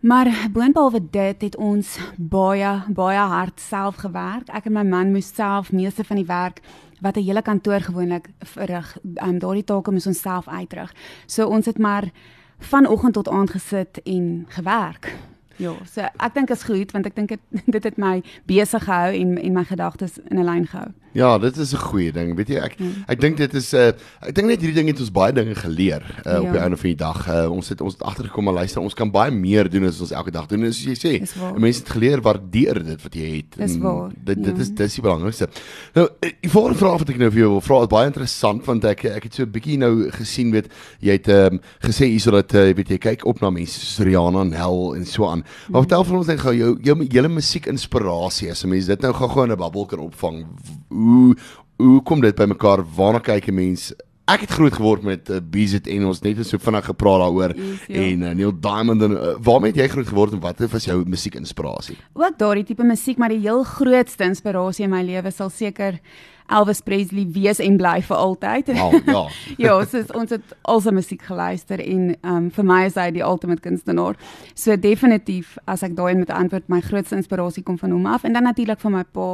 Maar 0.00 0.48
boonbehalwe 0.52 1.00
dit 1.10 1.40
het 1.40 1.56
ons 1.56 1.98
baie 2.16 2.82
baie 2.88 3.18
hard 3.18 3.60
self 3.60 3.96
gewerk. 3.96 4.48
Ek 4.52 4.68
en 4.68 4.72
my 4.76 4.84
man 4.84 5.12
moes 5.12 5.30
self 5.34 5.72
meeste 5.72 6.04
van 6.04 6.20
die 6.20 6.28
werk 6.28 6.60
wat 7.00 7.16
'n 7.16 7.24
hele 7.24 7.42
kantoor 7.42 7.80
gewoonlik 7.80 8.28
verrig. 8.38 8.98
Um, 9.14 9.38
Daardie 9.38 9.64
take 9.64 9.90
moes 9.90 10.06
ons 10.06 10.20
self 10.20 10.48
uitrig. 10.48 10.94
So 11.26 11.46
ons 11.46 11.66
het 11.66 11.78
maar 11.78 12.10
vanoggend 12.58 13.14
tot 13.14 13.28
aand 13.28 13.50
gesit 13.50 14.02
en 14.02 14.44
gewerk. 14.48 15.16
Ja, 15.56 15.72
so 15.92 16.00
ek 16.00 16.34
dink 16.34 16.50
is 16.50 16.62
goed 16.68 16.92
want 16.92 17.06
ek 17.06 17.16
dink 17.16 17.28
dit 17.28 17.40
dit 17.78 17.84
het 17.84 17.98
my 17.98 18.22
besig 18.46 18.84
gehou 18.84 19.12
en 19.12 19.36
en 19.38 19.52
my 19.52 19.64
gedagtes 19.64 20.18
in 20.30 20.38
'n 20.38 20.44
lyn 20.44 20.66
gehou. 20.66 20.92
Ja, 21.16 21.38
dit 21.38 21.56
is 21.56 21.72
'n 21.72 21.76
goeie 21.76 22.12
ding. 22.12 22.36
Weet 22.36 22.48
jy, 22.48 22.58
ek 22.60 22.74
hmm. 22.76 23.04
ek 23.08 23.20
dink 23.20 23.36
dit 23.36 23.54
is 23.54 23.72
'n 23.72 23.76
uh, 23.76 23.88
ek 24.28 24.34
dink 24.34 24.48
net 24.48 24.60
hierdie 24.60 24.76
ding 24.76 24.88
het 24.88 25.00
ons 25.00 25.10
baie 25.10 25.32
dinge 25.32 25.54
geleer 25.54 26.04
uh, 26.04 26.32
ja. 26.32 26.40
op 26.40 26.52
die 26.52 26.60
einde 26.60 26.76
van 26.76 26.90
die 26.90 27.00
dag. 27.00 27.28
Uh, 27.28 27.50
ons 27.50 27.68
het 27.68 27.80
ons 27.80 27.92
het 27.92 28.02
agtergekom 28.02 28.44
maar 28.44 28.58
luister, 28.60 28.82
ons 28.82 28.94
kan 28.94 29.10
baie 29.10 29.30
meer 29.32 29.70
doen 29.70 29.84
as 29.88 30.00
ons 30.00 30.12
elke 30.12 30.30
dag 30.30 30.46
doen. 30.46 30.64
En 30.64 30.74
soos 30.74 30.84
jy 30.84 30.96
sê, 30.96 31.12
mense 31.56 31.80
het 31.80 31.88
geleer 31.88 32.20
waardeer 32.20 32.82
dit 32.84 33.02
wat 33.02 33.14
jy 33.14 33.30
het. 33.36 33.56
Dis 33.56 33.78
waar. 33.78 34.10
Dit 34.12 34.44
dit 34.44 34.56
ja. 34.56 34.62
is 34.62 34.70
dis 34.74 34.98
die 34.98 35.02
belangrikste. 35.02 35.48
Nou, 35.94 36.08
die 36.20 36.52
volgende 36.52 36.78
vraag 36.78 36.98
wat 36.98 37.14
ek 37.14 37.22
nou 37.22 37.30
vir 37.30 37.40
jou 37.40 37.50
wil 37.54 37.64
vra 37.64 37.80
is 37.86 37.92
baie 37.96 38.12
interessant 38.12 38.64
want 38.66 38.84
ek 38.84 39.04
ek 39.04 39.30
het 39.30 39.34
so 39.34 39.42
'n 39.42 39.54
bietjie 39.56 39.78
nou 39.78 40.10
gesien 40.10 40.52
weet 40.52 40.68
jy 41.00 41.16
het 41.16 41.28
um, 41.32 41.60
gesê 41.80 42.12
hierso 42.12 42.30
dat 42.30 42.52
uh, 42.54 42.74
weet 42.76 42.92
jy 42.92 42.98
kyk 42.98 43.24
op 43.24 43.40
na 43.40 43.50
mense 43.50 43.80
soos 43.80 44.04
Rihanna 44.04 44.44
en 44.44 44.52
Hel 44.52 44.94
en 44.96 45.06
so 45.06 45.24
aan. 45.24 45.45
Maar 45.68 45.86
vertel 45.86 46.04
vir 46.04 46.16
ons 46.16 46.26
net 46.26 46.40
gou 46.40 46.54
jou 46.54 46.72
jou 46.82 46.96
hele 47.04 47.28
musiek 47.28 47.66
inspirasie 47.66 48.50
as 48.50 48.64
'n 48.64 48.68
mens 48.68 48.86
dit 48.86 49.00
nou 49.00 49.12
gou-gou 49.12 49.44
in 49.44 49.52
'n 49.52 49.58
babbel 49.58 49.86
kan 49.86 49.98
opvang. 49.98 50.46
Hoe 50.88 51.36
hoe 51.76 52.02
kom 52.02 52.20
dit 52.20 52.36
by 52.36 52.44
mekaar? 52.44 52.84
Waarna 52.96 53.20
kyk 53.20 53.48
'n 53.48 53.54
mens? 53.54 53.92
Ek 54.26 54.40
het 54.40 54.50
groot 54.50 54.74
geword 54.74 55.02
met 55.06 55.28
uh, 55.30 55.38
BZN 55.38 56.04
ons 56.04 56.20
net 56.20 56.40
so 56.42 56.58
vinnig 56.58 56.84
gepraat 56.84 57.20
daaroor 57.22 57.52
ja. 57.54 58.00
en 58.00 58.22
uh, 58.22 58.30
Neil 58.34 58.52
Diamond 58.60 59.02
en 59.02 59.12
uh, 59.14 59.34
waarmee 59.38 59.70
het 59.70 59.78
jy 59.78 59.88
groot 59.88 60.08
geword 60.08 60.32
en 60.32 60.40
wat 60.40 60.58
was 60.72 60.84
jou 60.84 61.04
musiekinspirasie? 61.06 61.96
Ook 62.12 62.38
daardie 62.38 62.64
tipe 62.64 62.82
musiek, 62.82 63.18
maar 63.18 63.30
die 63.30 63.38
heel 63.38 63.62
grootste 63.62 64.24
inspirasie 64.24 64.84
in 64.84 64.90
my 64.90 65.04
lewe 65.06 65.30
sal 65.30 65.48
seker 65.48 66.00
Elvis 66.48 66.82
Presley 66.82 67.26
wees 67.34 67.60
en 67.62 67.76
bly 67.76 68.00
vir 68.06 68.16
altyd. 68.16 68.72
Wow, 68.78 68.96
ja. 69.14 69.22
ja, 69.58 69.76
soos 69.84 70.10
ons 70.16 70.34
het 70.36 70.56
al 70.62 70.82
sy 70.84 70.94
musiek 70.94 71.22
geluister 71.26 71.82
en 71.82 72.10
um, 72.22 72.50
vir 72.54 72.68
my 72.68 72.82
is 72.86 72.98
hy 73.00 73.10
die 73.16 73.24
ultimate 73.26 73.64
kunstenaar. 73.64 74.18
So 74.54 74.76
definitief 74.76 75.56
as 75.66 75.84
ek 75.86 75.96
daai 75.98 76.14
met 76.18 76.30
antwoord 76.34 76.68
my 76.72 76.82
grootste 76.84 77.18
inspirasie 77.18 77.64
kom 77.66 77.78
van 77.80 77.94
hom 77.96 78.06
af 78.10 78.24
en 78.24 78.36
dan 78.36 78.46
natuurlik 78.46 78.82
van 78.82 79.00
my 79.00 79.04
pa 79.04 79.30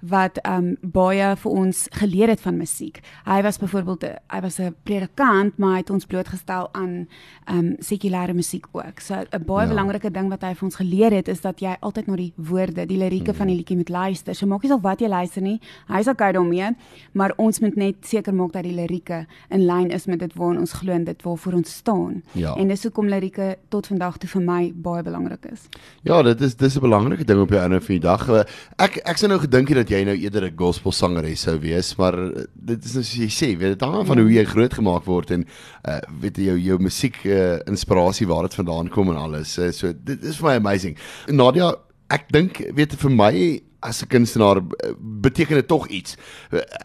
wat 0.00 0.38
um 0.46 0.76
baie 0.82 1.36
vir 1.36 1.52
ons 1.52 1.86
geleer 1.98 2.28
het 2.28 2.40
van 2.40 2.56
musiek. 2.56 3.00
Hy 3.26 3.42
was 3.42 3.58
byvoorbeeld 3.58 4.04
hy 4.30 4.40
was 4.40 4.58
'n 4.58 4.74
predikant, 4.82 5.58
maar 5.58 5.70
hy 5.70 5.76
het 5.78 5.90
ons 5.90 6.06
blootgestel 6.06 6.68
aan 6.72 7.08
um 7.50 7.76
sekulêre 7.78 8.34
musiek 8.34 8.66
ook. 8.72 9.00
So 9.00 9.14
'n 9.14 9.44
baie 9.44 9.66
ja. 9.66 9.74
belangrike 9.74 10.10
ding 10.10 10.28
wat 10.28 10.42
hy 10.42 10.54
vir 10.54 10.64
ons 10.64 10.76
geleer 10.76 11.12
het 11.12 11.28
is 11.28 11.40
dat 11.40 11.60
jy 11.60 11.76
altyd 11.80 12.06
na 12.06 12.16
die 12.16 12.32
woorde, 12.36 12.86
die 12.86 12.98
lirieke 12.98 13.30
hmm. 13.30 13.38
van 13.38 13.46
die 13.46 13.56
liedjie 13.56 13.76
moet 13.76 13.88
luister. 13.88 14.34
So 14.34 14.46
maak 14.46 14.62
nie 14.62 14.70
saak 14.70 14.82
wat 14.82 15.00
jy 15.00 15.08
luister 15.08 15.42
nie. 15.42 15.60
Hy 15.88 16.02
sal 16.02 16.14
kyk 16.14 16.34
daarmee, 16.34 16.76
maar 17.12 17.32
ons 17.36 17.60
moet 17.60 17.76
net 17.76 17.96
seker 18.06 18.34
maak 18.34 18.52
dat 18.52 18.62
die 18.62 18.74
lirieke 18.74 19.26
in 19.50 19.66
lyn 19.66 19.90
is 19.90 20.06
met 20.06 20.18
dit 20.18 20.34
waarna 20.34 20.60
ons 20.60 20.72
glo 20.72 20.92
en 20.92 21.04
dit 21.04 21.22
waarvoor 21.22 21.52
ons 21.52 21.74
staan. 21.74 22.22
Ja. 22.32 22.54
En 22.54 22.68
dis 22.68 22.82
hoekom 22.82 23.08
lirieke 23.08 23.56
tot 23.68 23.86
vandag 23.86 24.18
toe 24.18 24.28
vir 24.28 24.42
my 24.42 24.72
baie 24.74 25.02
belangrik 25.02 25.44
is. 25.52 25.68
Ja, 26.02 26.22
dit 26.22 26.40
is 26.40 26.56
dis 26.56 26.76
'n 26.76 26.80
belangrike 26.80 27.24
ding 27.24 27.40
op 27.40 27.50
jou 27.50 27.60
einde 27.60 27.80
van 27.80 27.94
die 27.94 28.00
dag. 28.00 28.28
Ek 28.76 28.96
ek 29.04 29.16
sou 29.16 29.28
nou 29.28 29.40
gedink 29.40 29.68
het 29.68 29.76
dat 29.76 29.87
jy 29.90 30.02
nou 30.04 30.14
eerder 30.16 30.48
'n 30.48 30.56
gospel 30.56 30.92
sangeres 30.92 31.40
sou 31.46 31.58
wees, 31.58 31.94
maar 31.96 32.14
eh, 32.14 32.44
dit 32.54 32.84
is 32.84 32.94
nou 32.94 33.04
soos 33.04 33.18
jy 33.18 33.28
sê, 33.28 33.48
weet 33.58 33.78
dit 33.78 33.88
hang 33.88 34.06
van 34.06 34.18
hoe 34.18 34.32
jy 34.32 34.44
groot 34.44 34.74
gemaak 34.74 35.04
word 35.04 35.30
en 35.30 35.46
uh 35.84 36.00
weet 36.20 36.36
jy 36.36 36.44
jou 36.44 36.58
jou 36.58 36.78
musiek 36.78 37.16
uh, 37.24 37.58
inspirasie 37.66 38.26
waar 38.26 38.42
dit 38.42 38.54
vandaan 38.54 38.88
kom 38.88 39.10
en 39.10 39.16
alles. 39.16 39.58
Uh, 39.58 39.70
so 39.72 39.92
dit 39.92 40.22
is 40.24 40.36
vir 40.36 40.48
my 40.48 40.56
amazing. 40.56 40.96
Nadia, 41.28 41.74
ek 42.10 42.28
dink 42.32 42.62
weet 42.74 42.94
vir 42.94 43.10
my 43.10 43.62
as 43.80 44.02
'n 44.02 44.08
kunstenaar 44.08 44.62
beteken 44.98 45.54
dit 45.54 45.68
tog 45.68 45.86
iets. 45.88 46.16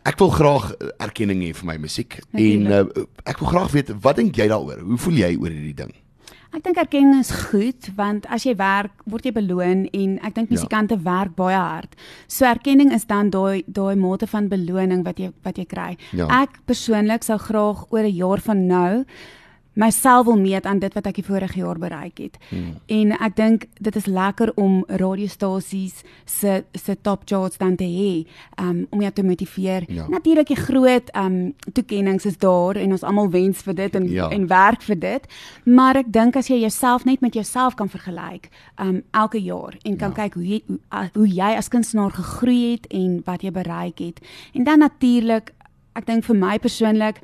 Ek 0.06 0.20
wil 0.20 0.30
graag 0.30 0.74
erkenning 1.00 1.42
hê 1.42 1.54
vir 1.54 1.66
my 1.66 1.78
musiek 1.78 2.20
en 2.34 2.68
uh, 2.68 2.86
ek 3.26 3.40
wil 3.40 3.50
graag 3.50 3.72
weet 3.72 3.90
wat 4.02 4.16
dink 4.18 4.36
jy 4.36 4.48
daaroor? 4.48 4.80
Hoe 4.80 4.98
voel 4.98 5.18
jy 5.18 5.36
oor 5.38 5.50
hierdie 5.50 5.76
ding? 5.76 5.94
Ek 6.54 6.62
dink 6.62 6.78
erkenning 6.78 7.18
is 7.18 7.32
goed 7.50 7.88
want 7.98 8.28
as 8.30 8.44
jy 8.46 8.54
werk, 8.60 8.94
word 9.10 9.26
jy 9.26 9.32
beloon 9.34 9.88
en 9.90 10.12
ek 10.22 10.36
dink 10.36 10.52
musikante 10.54 10.94
ja. 11.00 11.02
werk 11.02 11.34
baie 11.34 11.58
hard. 11.58 11.96
So 12.30 12.46
erkenning 12.46 12.94
is 12.94 13.08
dan 13.10 13.32
daai 13.34 13.64
daai 13.66 13.96
mate 13.98 14.30
van 14.30 14.52
beloning 14.52 15.02
wat 15.08 15.18
jy 15.18 15.32
wat 15.42 15.58
jy 15.58 15.66
kry. 15.66 15.92
Ja. 16.14 16.28
Ek 16.44 16.60
persoonlik 16.70 17.26
sou 17.26 17.40
graag 17.42 17.88
oor 17.90 18.06
'n 18.06 18.14
jaar 18.14 18.44
van 18.46 18.68
nou 18.70 19.06
myself 19.74 20.26
wil 20.26 20.38
meet 20.38 20.66
aan 20.66 20.80
dit 20.80 20.94
wat 20.94 21.08
ek 21.10 21.18
die 21.22 21.26
vorige 21.26 21.60
jaar 21.60 21.80
bereik 21.82 22.18
het. 22.22 22.38
Hmm. 22.50 22.76
En 22.86 23.14
ek 23.18 23.36
dink 23.36 23.66
dit 23.82 23.96
is 23.96 24.06
lekker 24.06 24.52
om 24.56 24.84
radiostasies 24.88 26.04
se 26.26 26.64
se 26.72 26.96
top 27.02 27.26
charts 27.26 27.58
dan 27.58 27.76
te 27.76 27.88
hê 27.88 28.26
um, 28.62 28.86
om 28.90 29.02
jou 29.02 29.12
te 29.12 29.24
motiveer. 29.24 29.86
Ja. 29.88 30.08
Natuurlik 30.08 30.48
die 30.54 30.60
groot 30.60 31.10
um 31.18 31.54
toekenninge 31.74 32.28
is 32.30 32.38
daar 32.38 32.78
en 32.78 32.92
ons 32.92 33.04
almal 33.04 33.30
wens 33.30 33.62
vir 33.66 33.76
dit 33.76 33.96
en 33.96 34.10
ja. 34.10 34.30
en 34.30 34.48
werk 34.48 34.82
vir 34.82 35.00
dit. 35.00 35.28
Maar 35.66 36.04
ek 36.04 36.14
dink 36.14 36.38
as 36.38 36.52
jy 36.52 36.60
jouself 36.62 37.06
net 37.06 37.22
met 37.22 37.34
jouself 37.34 37.76
kan 37.76 37.90
vergelyk 37.90 38.50
um 38.82 39.02
elke 39.12 39.42
jaar 39.42 39.78
en 39.84 39.98
kan 39.98 40.14
ja. 40.14 40.24
kyk 40.24 40.34
hoe 40.34 40.48
jy 40.48 40.62
hoe, 40.68 41.10
hoe 41.14 41.28
jy 41.28 41.54
as 41.58 41.72
kunstenaar 41.74 42.14
gegroei 42.14 42.74
het 42.74 42.88
en 42.94 43.22
wat 43.26 43.42
jy 43.42 43.52
bereik 43.52 44.00
het. 44.00 44.22
En 44.54 44.64
dan 44.64 44.80
natuurlik 44.80 45.54
ek 45.94 46.06
dink 46.06 46.26
vir 46.26 46.38
my 46.38 46.58
persoonlik 46.60 47.22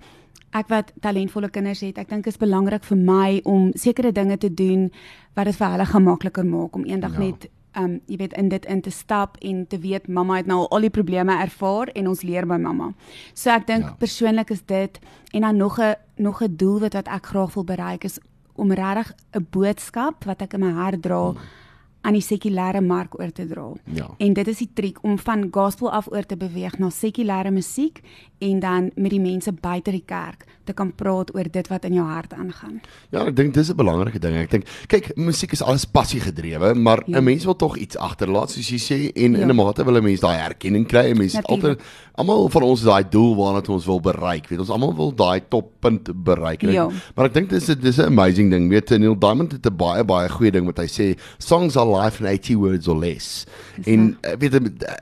ek 0.58 0.68
wat 0.72 0.92
talentvolle 1.02 1.50
kinders 1.54 1.84
het, 1.86 1.98
ek 1.98 2.10
dink 2.10 2.28
is 2.28 2.40
belangrik 2.42 2.84
vir 2.84 2.98
my 2.98 3.40
om 3.46 3.70
sekere 3.76 4.12
dinge 4.12 4.38
te 4.38 4.50
doen 4.50 4.90
wat 5.38 5.46
dit 5.46 5.56
vir 5.56 5.76
hulle 5.76 5.86
gemakliker 5.86 6.46
maak 6.46 6.76
om 6.76 6.86
eendag 6.86 7.18
ja. 7.18 7.20
net 7.20 7.50
um 7.78 8.00
jy 8.10 8.18
weet 8.18 8.34
in 8.34 8.50
dit 8.50 8.66
in 8.66 8.82
te 8.82 8.90
stap 8.90 9.38
en 9.46 9.62
te 9.70 9.78
weet 9.78 10.08
mamma 10.08 10.40
het 10.40 10.48
nou 10.50 10.64
al 10.74 10.88
die 10.88 10.90
probleme 10.90 11.36
ervaar 11.38 11.92
en 11.94 12.08
ons 12.10 12.24
leer 12.26 12.48
by 12.50 12.58
mamma. 12.58 12.90
So 13.34 13.54
ek 13.54 13.68
dink 13.68 13.86
ja. 13.86 13.94
persoonlik 14.02 14.50
is 14.50 14.66
dit 14.66 15.00
en 15.34 15.42
dan 15.42 15.58
nog 15.58 15.80
'n 15.80 15.96
nog 16.18 16.42
'n 16.42 16.56
doel 16.56 16.80
wat 16.80 16.94
wat 16.94 17.08
ek 17.08 17.26
graag 17.26 17.54
wil 17.54 17.64
bereik 17.64 18.04
is 18.04 18.20
om 18.56 18.72
regtig 18.72 19.14
'n 19.36 19.48
boodskap 19.52 20.26
wat 20.26 20.42
ek 20.42 20.54
in 20.54 20.60
my 20.60 20.72
hart 20.72 21.02
dra 21.02 21.32
hmm 21.32 21.68
aan 22.02 22.16
die 22.16 22.24
sekulêre 22.24 22.82
mark 22.82 23.20
oor 23.20 23.32
te 23.32 23.46
dra. 23.48 23.74
Ja. 23.94 24.08
En 24.18 24.34
dit 24.34 24.48
is 24.48 24.58
die 24.64 24.70
triek 24.74 25.02
om 25.04 25.18
van 25.20 25.48
gospel 25.52 25.92
af 25.92 26.08
oor 26.12 26.26
te 26.26 26.38
beweeg 26.40 26.78
na 26.80 26.90
sekulêre 26.90 27.52
musiek 27.52 28.00
en 28.40 28.60
dan 28.64 28.92
met 28.96 29.12
die 29.12 29.20
mense 29.20 29.52
buite 29.52 29.92
die 29.92 30.06
kerk 30.06 30.46
te 30.64 30.74
kan 30.74 30.94
praat 30.96 31.34
oor 31.36 31.50
dit 31.52 31.68
wat 31.68 31.86
in 31.88 31.98
jou 31.98 32.06
hart 32.08 32.34
aangaan. 32.38 32.78
Ja, 33.12 33.26
ek 33.28 33.36
dink 33.36 33.54
dis 33.54 33.70
'n 33.70 33.76
belangrike 33.76 34.20
ding. 34.20 34.36
Ek 34.38 34.52
dink 34.52 34.66
kyk, 34.88 35.12
musiek 35.18 35.52
is 35.52 35.62
alles 35.62 35.86
passie 35.86 36.22
gedrewe, 36.22 36.74
maar 36.76 37.04
'n 37.08 37.12
ja. 37.12 37.22
mens 37.22 37.44
wil 37.44 37.56
tog 37.56 37.78
iets 37.78 37.98
agterlaat 37.98 38.52
soos 38.52 38.70
jy 38.70 38.80
sê 38.80 39.00
en 39.16 39.34
ja. 39.34 39.42
in 39.42 39.50
'n 39.50 39.56
mate 39.56 39.84
wil 39.84 39.98
'n 39.98 40.04
mens 40.04 40.20
daai 40.20 40.38
erkenning 40.38 40.88
kry. 40.88 41.14
Mense 41.18 41.38
het 41.38 41.46
altyd 41.46 41.82
almal 42.16 42.50
van 42.50 42.64
ons 42.64 42.82
daai 42.82 43.04
doel 43.10 43.36
waarna 43.36 43.62
ons 43.68 43.86
wil 43.86 44.00
bereik. 44.00 44.48
Weet 44.48 44.60
ons 44.60 44.70
almal 44.70 44.96
wil 44.96 45.16
daai 45.16 45.42
toppunt 45.50 46.24
bereik. 46.24 46.62
Ja. 46.62 46.90
Maar 47.16 47.26
ek 47.26 47.34
dink 47.34 47.50
dis 47.50 47.66
dis 47.66 47.98
'n 47.98 48.06
amazing 48.06 48.52
ding. 48.52 48.70
Weet 48.70 48.90
Neil 48.90 49.20
Diamond 49.20 49.52
het 49.52 49.66
'n 49.66 49.76
baie 49.76 50.04
baie 50.04 50.30
goeie 50.30 50.52
ding 50.52 50.66
wat 50.66 50.78
hy 50.78 50.88
sê, 50.88 51.18
songs 51.38 51.76
are 51.76 51.89
life 51.94 52.20
in 52.22 52.28
80 52.28 52.56
words 52.56 52.88
or 52.88 52.98
less. 52.98 53.46
En 53.84 54.18
eh, 54.22 54.36
weet 54.40 54.58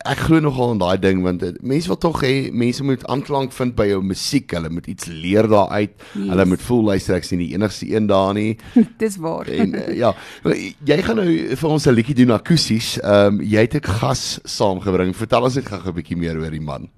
ek 0.08 0.24
glo 0.27 0.39
nogal 0.44 0.75
in 0.75 0.82
daai 0.82 0.98
ding 1.01 1.24
want 1.25 1.44
eh, 1.44 1.53
mense 1.62 1.89
wil 1.91 2.00
tog 2.01 2.22
hê 2.25 2.50
mense 2.51 2.84
moet 2.84 3.06
aanklank 3.12 3.53
vind 3.58 3.75
by 3.77 3.89
jou 3.91 4.01
musiek. 4.03 4.51
Hulle 4.58 4.72
moet 4.74 4.88
iets 4.88 5.10
leer 5.12 5.50
daar 5.50 5.70
uit. 5.70 5.96
Yes. 6.13 6.29
Hulle 6.32 6.46
moet 6.53 6.65
voel 6.67 6.84
luister 6.91 7.17
ek 7.17 7.27
sien 7.27 7.41
die 7.44 7.53
enigste 7.56 7.89
een 7.91 8.10
daar 8.10 8.34
nie. 8.38 8.58
Dis 9.01 9.17
waar. 9.24 9.50
En 9.51 9.75
uh, 9.75 9.88
ja, 9.98 10.13
jy 10.88 11.00
gaan 11.06 11.22
nou 11.22 11.29
vir 11.56 11.70
ons 11.70 11.88
'n 11.88 11.96
liedjie 11.96 12.20
doen 12.24 12.36
akoesties. 12.38 12.98
Ehm 13.01 13.39
um, 13.39 13.41
jy 13.41 13.65
het 13.65 13.75
'n 13.75 13.98
gas 14.00 14.39
saamgebring. 14.44 15.15
Vertel 15.15 15.44
ons 15.44 15.56
net 15.56 15.67
gou 15.67 15.82
'n 15.82 15.98
bietjie 16.00 16.17
meer 16.17 16.38
oor 16.38 16.51
die 16.51 16.62
man. 16.63 16.89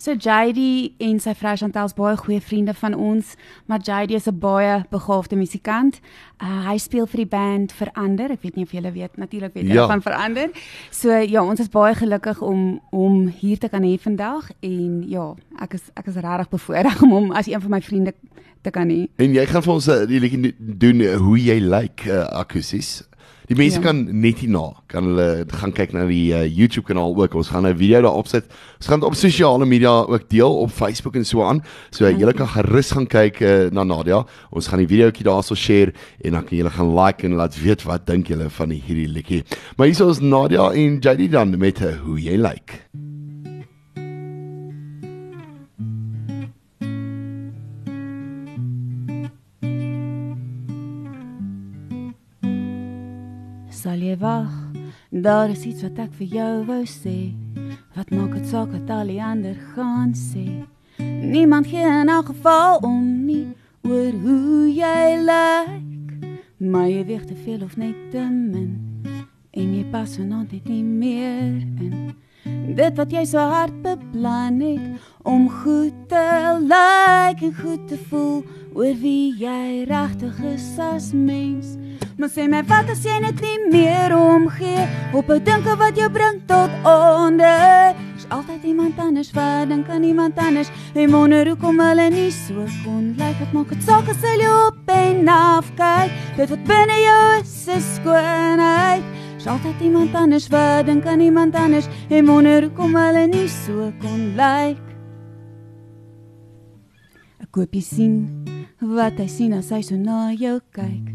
So 0.00 0.14
JD 0.16 0.94
en 1.04 1.18
sy 1.20 1.34
vrou 1.36 1.52
Chantel 1.60 1.90
is 1.90 1.92
baie 1.92 2.16
goeie 2.16 2.40
vriende 2.40 2.72
van 2.74 2.94
ons, 2.96 3.34
maar 3.68 3.82
JD 3.84 4.14
is 4.16 4.26
'n 4.28 4.38
baie 4.40 4.84
begaafde 4.90 5.36
musikant. 5.36 6.00
Uh, 6.42 6.68
hy 6.70 6.78
speel 6.78 7.06
vir 7.06 7.16
die 7.18 7.26
band 7.26 7.72
Verander. 7.72 8.30
Ek 8.30 8.40
weet 8.42 8.56
nie 8.56 8.64
of 8.64 8.72
julle 8.72 8.92
weet 8.92 9.16
natuurlik 9.18 9.52
weet 9.54 9.68
hy 9.68 9.74
Ja. 9.74 9.86
van 9.86 10.00
Verander. 10.02 10.48
So 10.90 11.12
ja, 11.12 11.44
ons 11.44 11.60
is 11.60 11.68
baie 11.68 11.94
gelukkig 11.94 12.40
om 12.40 12.80
hom 12.90 13.26
hier 13.28 13.58
te 13.58 13.68
kan 13.68 13.82
hê 13.82 13.98
vandag 14.00 14.50
en 14.62 15.04
ja, 15.08 15.34
ek 15.60 15.74
is 15.74 15.90
ek 15.94 16.06
is 16.06 16.14
regtig 16.14 16.48
bevoorreg 16.48 17.02
om 17.02 17.10
hom 17.10 17.32
as 17.32 17.46
een 17.46 17.60
van 17.60 17.70
my 17.70 17.80
vriende 17.82 18.14
te 18.62 18.70
kan 18.70 18.88
hê. 18.88 19.06
En 19.18 19.32
jy 19.34 19.46
gaan 19.46 19.62
vir 19.62 19.72
ons 19.74 19.88
uh, 19.88 20.06
die 20.06 20.20
liedjie 20.20 20.54
doen 20.58 21.00
uh, 21.00 21.16
hoe 21.16 21.36
jy 21.38 21.58
lyk 21.60 21.70
like, 21.80 22.08
uh, 22.10 22.24
akusties. 22.40 23.02
Die 23.50 23.56
mense 23.58 23.80
Ja. 23.80 23.82
kan 23.82 24.06
net 24.20 24.38
hierna 24.38 24.76
kan 24.86 25.08
hulle 25.08 25.44
gaan 25.50 25.72
kyk 25.74 25.92
na 25.92 26.04
die 26.06 26.30
uh, 26.30 26.46
YouTube 26.46 26.86
kanaal 26.86 27.16
ook. 27.18 27.34
Ons 27.34 27.48
gaan 27.50 27.66
'n 27.66 27.74
video 27.76 28.00
daarop 28.02 28.28
sit. 28.28 28.44
Ons 28.78 28.86
gaan 28.86 29.00
dit 29.00 29.08
op 29.08 29.14
sosiale 29.14 29.66
media 29.66 29.90
ook 30.06 30.28
deel 30.28 30.58
op 30.58 30.70
Facebook 30.70 31.16
en 31.16 31.24
so 31.24 31.42
aan. 31.42 31.62
So 31.90 32.06
uh, 32.06 32.16
julle 32.18 32.32
kan 32.32 32.46
gerus 32.46 32.92
gaan 32.92 33.06
kyk 33.06 33.40
uh, 33.40 33.70
na 33.72 33.82
Nadia. 33.82 34.24
Ons 34.50 34.68
gaan 34.68 34.78
die 34.78 34.86
videoetjie 34.86 35.24
daarso 35.24 35.54
share 35.54 35.92
en 36.22 36.32
dan 36.32 36.44
kan 36.44 36.56
julle 36.58 36.70
gaan 36.70 36.94
like 36.94 37.26
en 37.26 37.34
laat 37.34 37.60
weet 37.62 37.82
wat 37.82 38.06
dink 38.06 38.28
julle 38.28 38.50
van 38.50 38.68
die 38.68 38.82
hierdie 38.86 39.08
liedjie. 39.08 39.44
Maar 39.76 39.86
hier 39.86 40.08
is 40.08 40.20
Nadia 40.20 40.70
en 40.70 40.98
JD 41.00 41.32
dan 41.32 41.58
met 41.58 41.80
uh, 41.80 41.98
hoe 42.04 42.20
jy 42.22 42.36
lyk. 42.36 42.52
Like. 42.52 43.09
Sal 53.80 54.02
jy 54.04 54.12
wag? 54.20 54.50
Daar 55.08 55.48
is 55.48 55.62
iets 55.64 55.80
wat 55.86 55.96
ek 56.02 56.10
vir 56.18 56.32
jou 56.34 56.48
wou 56.68 56.82
sê. 56.84 57.32
Wat 57.96 58.10
maak 58.12 58.34
dit 58.36 58.50
saak 58.50 58.74
wat 58.74 58.90
al 58.92 59.08
die 59.08 59.22
ander 59.24 59.54
gaan 59.72 60.10
sê? 60.12 60.66
Niemand 61.00 61.70
gee 61.70 61.86
in 61.88 62.12
elk 62.12 62.28
geval 62.34 62.82
om 62.84 63.00
nie 63.24 63.46
oor 63.88 64.12
hoe 64.20 64.66
jy 64.68 65.16
lyk. 65.24 66.12
Maar 66.60 66.90
jy 66.92 67.06
weeg 67.08 67.24
te 67.24 67.38
veel 67.46 67.64
of 67.64 67.78
net 67.80 67.96
te 68.12 68.20
min. 68.20 68.68
En 69.56 69.72
jy 69.72 69.86
pas 69.88 70.12
vanaand 70.20 70.52
net 70.52 70.68
nie 70.68 70.84
meer 70.84 71.64
in. 71.80 72.12
Dit 72.76 73.00
wat 73.00 73.16
jy 73.16 73.24
so 73.32 73.40
hard 73.40 73.80
beplan 73.80 74.60
het 74.60 75.08
om 75.24 75.48
goed 75.62 75.96
te 76.12 76.26
lyk 76.68 77.48
en 77.48 77.56
goed 77.64 77.88
te 77.88 77.96
voel 78.12 78.42
oor 78.76 78.92
wie 79.00 79.32
jy 79.40 79.86
regtig 79.88 80.44
is 80.52 80.74
as 80.76 81.14
mens. 81.16 81.78
Maar 82.20 82.28
sê 82.28 82.44
my 82.52 82.58
wat 82.68 82.90
as 82.92 83.00
jy 83.00 83.14
net 83.24 83.38
nie 83.40 83.70
meer 83.72 84.12
omgee 84.12 84.82
op 85.16 85.30
'n 85.32 85.40
dinke 85.40 85.72
wat 85.80 85.96
jou 85.96 86.10
bring 86.12 86.42
tot 86.46 86.70
onder. 86.84 87.96
Is 88.16 88.26
altyd 88.28 88.62
iemand 88.62 88.98
anders 88.98 89.30
wat 89.32 89.68
dink 89.68 89.88
aan 89.88 90.02
iemand 90.02 90.36
anders. 90.36 90.68
En 90.94 91.10
wonder 91.10 91.48
hoekom 91.48 91.80
hulle 91.80 92.10
nie 92.10 92.30
so 92.30 92.66
kon 92.84 93.14
lyk 93.16 93.38
wat 93.40 93.52
maak 93.52 93.68
dit 93.68 93.82
saak 93.82 94.08
as 94.08 94.20
hulle 94.20 94.66
op 94.66 94.76
en 94.86 95.28
af 95.28 95.72
kyk. 95.74 96.10
Dit 96.36 96.48
wat 96.48 96.64
binne 96.64 96.98
jou 97.08 97.40
is, 97.40 97.66
is 97.66 97.94
skoonheid. 97.94 99.02
Is 99.36 99.46
altyd 99.46 99.80
iemand 99.80 100.14
anders 100.14 100.48
wat 100.48 100.86
dink 100.86 101.06
aan 101.06 101.20
iemand 101.20 101.54
anders 101.54 101.88
en 102.10 102.26
wonder 102.26 102.62
hoekom 102.62 102.94
hulle 102.96 103.26
nie 103.26 103.48
so 103.48 103.92
kon 104.00 104.34
lyk. 104.36 104.84
Ek 107.40 107.50
koop 107.50 107.72
jy 107.72 107.80
sien 107.80 108.44
wat 108.80 109.16
hy 109.16 109.26
sien 109.26 109.52
as 109.52 109.70
hy 109.70 109.80
so 109.80 109.96
na 109.96 110.32
jou 110.32 110.60
kyk. 110.70 111.09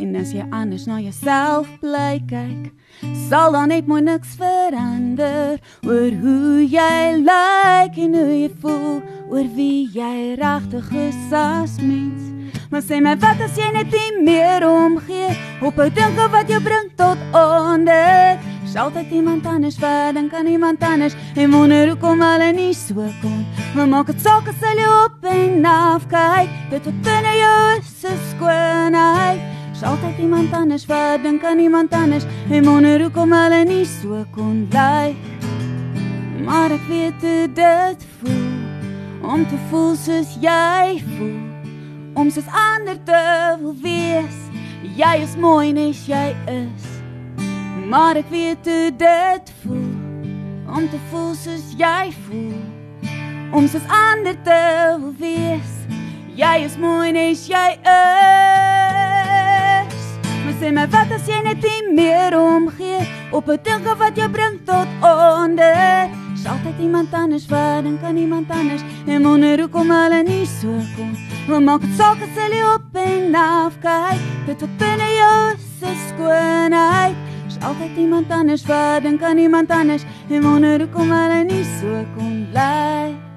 En 0.00 0.16
as 0.16 0.30
jy 0.32 0.44
anders 0.48 0.86
na 0.88 0.96
jouself 0.96 1.68
bly 1.82 2.22
kyk, 2.24 2.70
sal 3.28 3.52
dan 3.52 3.68
net 3.68 3.84
mooi 3.84 4.00
niks 4.00 4.32
verander 4.40 5.58
oor 5.84 6.14
hoe 6.22 6.64
jy 6.64 7.18
lyk 7.20 7.98
en 8.06 8.16
hoe 8.16 8.38
jy 8.38 8.48
voel 8.62 9.02
oor 9.28 9.50
wie 9.58 9.90
jy 9.92 10.38
regtig 10.40 10.88
is 11.02 11.20
as 11.36 11.76
mens. 11.84 12.30
Maar 12.72 12.86
sê 12.86 13.02
my 13.04 13.12
wat 13.20 13.44
as 13.44 13.60
jy 13.60 13.68
net 13.76 13.92
nie 13.92 14.24
meer 14.24 14.64
omgee 14.64 15.36
op 15.60 15.76
'n 15.76 15.92
dinge 15.92 16.30
wat 16.32 16.48
jou 16.48 16.62
bring 16.64 16.88
tot 16.96 17.20
onder. 17.36 18.40
Is 18.64 18.76
altyd 18.76 19.10
iemand 19.10 19.46
anders 19.46 19.78
wat 19.78 20.14
dink 20.14 20.32
aan 20.32 20.46
iemand 20.46 20.82
anders 20.82 21.14
en 21.36 21.50
wonder 21.50 21.88
hoekom 21.88 22.20
hulle 22.20 22.52
nie 22.52 22.72
so 22.72 23.04
kon. 23.20 23.44
Maar 23.74 23.88
maak 23.88 24.06
dit 24.06 24.20
saak 24.20 24.48
as 24.48 24.60
hulle 24.60 25.04
op 25.04 25.24
en 25.24 25.64
af 25.64 26.06
kyk, 26.06 26.48
dit 26.70 26.84
wat 26.84 27.00
binne 27.02 27.34
jou 27.36 27.78
is, 27.78 28.04
is 28.04 28.20
skoonheid. 28.32 29.49
Is 29.80 29.86
altyd 29.86 30.18
iemand 30.18 30.52
anders 30.52 30.86
wat 30.86 31.22
dink 31.22 31.44
aan 31.44 31.58
iemand 31.58 31.92
anders 31.92 32.24
en 32.50 32.64
wonder 32.64 33.00
hoekom 33.00 33.32
hulle 33.32 33.64
nie 33.64 33.84
so 33.84 34.24
kon 34.30 34.68
lyk. 34.70 35.16
Maar 36.44 36.74
ek 36.76 36.84
weet 36.88 37.22
hoe 37.24 37.46
dit 37.52 38.04
voel 38.18 39.30
om 39.32 39.46
te 39.48 39.56
voel 39.70 39.94
soos 39.96 40.34
jy 40.40 41.00
voel. 41.16 41.40
Om 42.12 42.28
soos 42.28 42.50
ander 42.52 43.00
te 43.08 43.22
wil 43.62 43.72
wees. 43.80 44.36
Jy 45.00 45.14
is 45.22 45.32
mooi 45.40 45.72
nes 45.72 46.04
jy 46.04 46.28
is. 46.44 46.84
Maar 47.88 48.20
ek 48.20 48.28
weet 48.28 48.68
hoe 48.68 48.92
dit 49.00 49.54
voel 49.62 49.88
om 50.76 50.92
te 50.92 51.00
voel 51.08 51.32
soos 51.32 51.72
jy 51.80 52.12
voel. 52.28 52.60
Om 53.56 53.64
soos 53.64 53.88
ander 53.88 54.36
te 54.44 54.62
wil 55.00 55.16
wees. 55.16 55.74
Jy 56.36 56.54
is 56.68 56.76
mooi 56.76 57.16
nes 57.16 57.48
jy 57.48 57.68
is. 57.80 58.49
Sê 60.60 60.68
my 60.76 60.82
wat 60.92 61.08
as 61.16 61.24
jy 61.24 61.38
net 61.40 61.62
nie 61.64 61.94
meer 61.96 62.34
omgee 62.36 63.00
op 63.32 63.48
'n 63.48 63.60
dinge 63.64 63.92
wat 63.96 64.16
jou 64.16 64.28
bring 64.28 64.60
tot 64.68 64.88
onder. 65.00 66.10
Altyd 66.52 66.76
iemand 66.80 67.14
anders 67.14 67.46
wat 67.46 67.84
dink 67.84 68.02
aan 68.02 68.16
iemand 68.16 68.50
anders 68.50 68.82
en 69.06 69.22
wonder 69.22 69.58
hoekom 69.60 69.90
hulle 69.90 70.22
nie 70.22 70.46
so 70.46 70.68
kon. 70.96 71.16
Maar 71.48 71.62
maak 71.62 71.80
dit 71.80 71.96
saak 71.96 72.20
as 72.26 72.36
hulle 72.42 72.74
op 72.74 72.82
en 72.92 73.34
af 73.34 73.74
kyk, 73.80 74.20
dit 74.46 74.60
wat 74.60 74.76
binne 74.78 75.08
jou 75.20 75.52
is 75.90 76.00
skoonheid. 76.08 77.16
Altyd 77.60 77.96
iemand 77.96 78.30
anders 78.30 78.66
wat 78.66 79.02
dink 79.02 79.22
aan 79.22 79.38
iemand 79.38 79.70
anders 79.70 80.04
en 80.28 80.42
wonder 80.42 80.78
hoekom 80.80 81.10
hulle 81.10 81.44
nie 81.44 81.64
so 81.64 82.04
kon 82.16 82.46
lyk. 82.52 83.29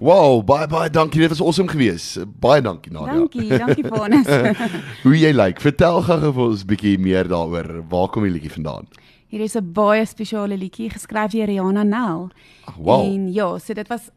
Wow, 0.00 0.40
baie 0.44 0.64
baie 0.66 0.88
dankie. 0.88 1.20
Dit 1.20 1.28
was 1.28 1.42
awesome 1.44 1.68
geweest. 1.68 2.22
Baie 2.40 2.62
dankie 2.64 2.92
Nadia. 2.92 3.18
Dankie, 3.18 3.48
dankie 3.58 3.84
Vanus. 3.84 4.30
hoe 5.04 5.12
jy 5.12 5.32
lyk. 5.34 5.36
Like. 5.36 5.60
Vertel 5.60 6.00
gou 6.06 6.18
vir 6.32 6.44
ons 6.46 6.62
'n 6.64 6.70
bietjie 6.70 6.96
meer 6.98 7.28
daaroor. 7.28 7.68
Waar 7.88 8.08
kom 8.08 8.24
die 8.24 8.32
liedjie 8.32 8.52
vandaan? 8.54 8.88
Hier 9.28 9.44
is 9.44 9.56
'n 9.56 9.72
baie 9.72 10.06
spesiale 10.06 10.56
liedjie 10.56 10.88
geskryf 10.90 11.36
deur 11.36 11.46
Rihanna 11.46 11.82
Nel. 11.82 12.30
Ag, 12.64 12.76
wow. 12.80 13.04
En 13.04 13.28
ja, 13.32 13.58
so 13.58 13.74
dit 13.74 13.88
was 13.88 14.08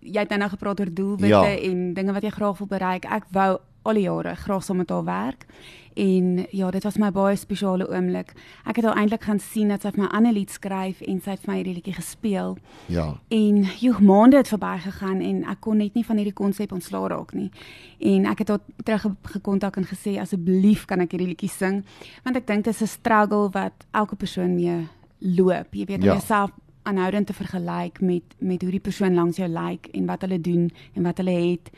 jy 0.00 0.20
het 0.20 0.28
nou 0.28 0.38
nou 0.40 0.50
gepraat 0.50 0.80
oor 0.80 0.92
doelwitte 0.92 1.28
ja. 1.28 1.56
en 1.56 1.94
dinge 1.94 2.12
wat 2.12 2.22
jy 2.22 2.30
graag 2.30 2.58
wil 2.58 2.66
bereik. 2.66 3.04
Ek 3.04 3.24
wou 3.32 3.58
al 3.82 3.94
die 3.94 4.02
jare 4.02 4.34
graag 4.36 4.62
saam 4.64 4.76
met 4.76 4.90
haar 4.90 5.04
werk. 5.04 5.46
En 5.94 6.46
ja, 6.50 6.70
dit 6.70 6.82
was 6.82 6.96
my 6.98 7.10
baie 7.10 7.36
spesiale 7.36 7.88
oomblik. 7.90 8.32
Ek 8.64 8.76
het 8.76 8.84
haar 8.84 8.96
eintlik 8.96 9.22
gaan 9.26 9.40
sien 9.40 9.68
dat 9.68 9.82
sy 9.82 9.90
vir 9.90 10.04
my 10.04 10.08
ander 10.14 10.32
lied 10.32 10.50
skryf 10.50 11.00
en 11.02 11.20
sy 11.20 11.30
het 11.30 11.40
vir 11.40 11.50
my 11.50 11.56
hierdie 11.58 11.74
liedjie 11.74 11.94
gespeel. 11.96 12.56
Ja. 12.86 13.08
En 13.28 13.64
joh, 13.80 13.98
maande 13.98 14.36
het 14.36 14.48
verbygegaan 14.48 15.20
en 15.20 15.42
ek 15.50 15.60
kon 15.60 15.76
net 15.82 15.94
nie 15.94 16.04
van 16.06 16.16
hierdie 16.16 16.32
konsep 16.36 16.72
ontslaa 16.72 17.08
raak 17.08 17.32
nie. 17.34 17.50
En 17.98 18.24
ek 18.30 18.38
het 18.38 18.48
haar 18.48 18.60
terug 18.84 19.06
gekontak 19.34 19.76
en 19.76 19.84
gesê 19.90 20.16
asseblief 20.20 20.84
kan 20.86 21.00
ek 21.00 21.10
hierdie 21.12 21.28
liedjie 21.34 21.48
sing 21.50 21.84
want 22.24 22.36
ek 22.36 22.46
dink 22.46 22.64
dit 22.64 22.74
is 22.74 22.82
'n 22.82 22.86
struggle 22.86 23.50
wat 23.50 23.84
elke 23.92 24.16
persoon 24.16 24.54
mee 24.54 24.86
loop. 25.18 25.74
Jy 25.74 25.84
weet 25.86 25.98
om 25.98 26.04
Ja. 26.04 26.12
jouself 26.12 26.50
aanhoudend 26.84 27.26
te 27.26 27.32
vergelyk 27.34 28.00
met 28.00 28.22
met 28.38 28.62
hoe 28.62 28.70
die 28.70 28.80
persoon 28.80 29.14
langs 29.14 29.36
jou 29.36 29.48
lyk 29.48 29.86
en 29.92 30.06
wat 30.06 30.20
hulle 30.22 30.40
doen 30.40 30.70
en 30.94 31.02
wat 31.02 31.16
hulle 31.18 31.30
het 31.50 31.70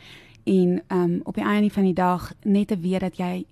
en 0.44 0.82
um 0.88 1.20
op 1.24 1.34
die 1.34 1.44
einde 1.44 1.70
van 1.70 1.82
die 1.84 1.94
dag 1.94 2.32
net 2.44 2.68
te 2.68 2.76
weet 2.78 3.00
dat 3.00 3.16
jy 3.16 3.44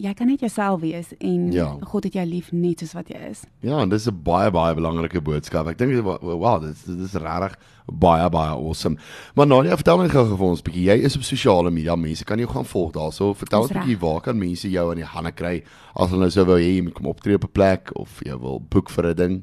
jy 0.00 0.14
kan 0.14 0.26
net 0.26 0.40
jouself 0.40 0.80
wees 0.80 1.10
en 1.20 1.52
Ja. 1.52 1.76
God 1.80 2.04
het 2.04 2.12
jou 2.12 2.26
lief 2.26 2.52
net 2.52 2.78
soos 2.80 2.92
wat 2.92 3.08
jy 3.08 3.18
is. 3.30 3.42
Ja, 3.60 3.80
en 3.82 3.88
dis 3.88 4.06
'n 4.08 4.22
baie 4.22 4.50
baie 4.50 4.74
belangrike 4.74 5.20
boodskap. 5.20 5.66
Ek 5.66 5.78
dink 5.78 6.02
wow, 6.02 6.60
dit 6.60 6.70
is 6.70 6.82
dit 6.84 6.98
is 7.00 7.12
regtig 7.14 7.58
baie 7.86 8.28
baie 8.30 8.50
awesome. 8.50 8.96
Maar 9.34 9.46
Nadia, 9.46 9.74
vertel 9.76 9.98
my 9.98 10.08
gou 10.08 10.36
vir 10.36 10.46
ons 10.46 10.60
'n 10.60 10.64
bietjie. 10.64 10.84
Jy 10.84 11.04
is 11.04 11.16
op 11.16 11.22
sosiale 11.22 11.70
media. 11.70 11.96
Mense 11.96 12.24
kan 12.24 12.38
jou 12.38 12.48
gaan 12.48 12.64
volg 12.64 12.92
daarso. 12.92 13.34
Vertel 13.34 13.60
ons 13.60 13.68
Dis 13.68 13.76
'n 13.76 13.80
bietjie 13.80 13.98
waar 13.98 14.20
kan 14.20 14.38
mense 14.38 14.70
jou 14.70 14.90
in 14.90 14.96
die 14.96 15.04
hande 15.04 15.32
kry 15.32 15.62
as 15.94 16.10
hulle 16.10 16.20
nou 16.20 16.30
sou 16.30 16.44
wou 16.46 16.56
hê 16.58 16.76
jy 16.76 16.82
moet 16.82 16.94
kom 16.94 17.06
optree 17.06 17.34
op 17.34 17.44
'n 17.44 17.52
plek 17.52 17.90
of 17.94 18.20
jy 18.24 18.38
wil 18.38 18.60
boek 18.60 18.88
vir 18.90 19.04
'n 19.06 19.14
ding. 19.16 19.42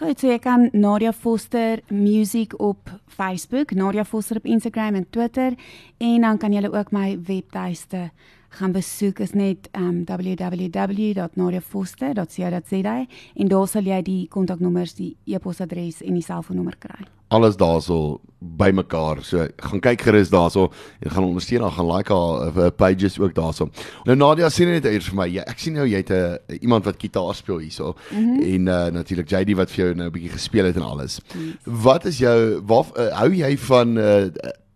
Goed, 0.00 0.16
so 0.16 0.30
jy 0.30 0.38
kan 0.40 0.62
Nadia 0.72 1.10
Foster 1.12 1.82
Music 1.92 2.54
op 2.56 2.88
Facebook, 3.04 3.76
Nadia 3.76 4.00
Foster 4.08 4.40
op 4.40 4.46
Instagram 4.48 4.94
en 4.94 5.04
Twitter 5.10 5.52
en 5.98 6.20
dan 6.24 6.38
kan 6.40 6.52
jy 6.56 6.64
ook 6.64 6.88
my 6.96 7.20
webtuiste 7.28 8.08
gaan 8.48 8.72
besoek 8.72 9.20
is 9.20 9.36
net 9.36 9.68
um 9.76 10.08
www.nadiafoster.co.za 10.08 12.96
en 13.34 13.48
daar 13.52 13.68
sal 13.68 13.84
jy 13.92 14.00
die 14.08 14.24
kontaknommers, 14.32 14.96
die 14.96 15.20
e-posadres 15.28 16.00
en 16.00 16.16
die 16.16 16.24
selfoonnommer 16.24 16.80
kry. 16.80 17.19
Alles 17.30 17.56
daarso 17.56 18.20
bymekaar. 18.40 19.20
So 19.22 19.46
gaan 19.56 19.82
kyk 19.84 20.02
gerus 20.08 20.30
daarso 20.32 20.70
en 21.00 21.10
gaan 21.10 21.24
ondersteun, 21.24 21.60
dan 21.60 21.72
gaan 21.72 21.90
like 21.90 22.12
haar 22.12 22.56
uh, 22.56 22.70
pages 22.76 23.18
ook 23.20 23.34
daarso. 23.34 23.68
Nou 24.08 24.16
Nadia 24.16 24.48
sien 24.48 24.70
net 24.72 24.88
eers 24.88 25.10
vir 25.10 25.18
my. 25.18 25.26
Ja, 25.28 25.44
ek 25.50 25.60
sien 25.60 25.76
nou 25.76 25.86
jy 25.86 26.00
het 26.00 26.10
'n 26.10 26.38
uh, 26.48 26.62
iemand 26.62 26.84
wat 26.84 26.96
gitaar 26.98 27.34
speel 27.34 27.58
hierso 27.58 27.94
mm 28.10 28.16
-hmm. 28.16 28.40
en 28.42 28.66
uh, 28.66 28.86
natuurlik 28.92 29.28
JD 29.30 29.56
wat 29.56 29.70
vir 29.70 29.84
jou 29.84 29.94
nou 29.94 30.08
'n 30.08 30.12
bietjie 30.12 30.32
gespeel 30.32 30.64
het 30.64 30.76
en 30.76 30.82
alles. 30.82 31.20
Yes. 31.34 31.54
Wat 31.64 32.04
is 32.04 32.18
jou 32.18 32.60
waar 32.66 32.86
uh, 32.96 33.12
hou 33.18 33.34
jy 33.34 33.58
van 33.58 33.96
uh, 33.96 34.24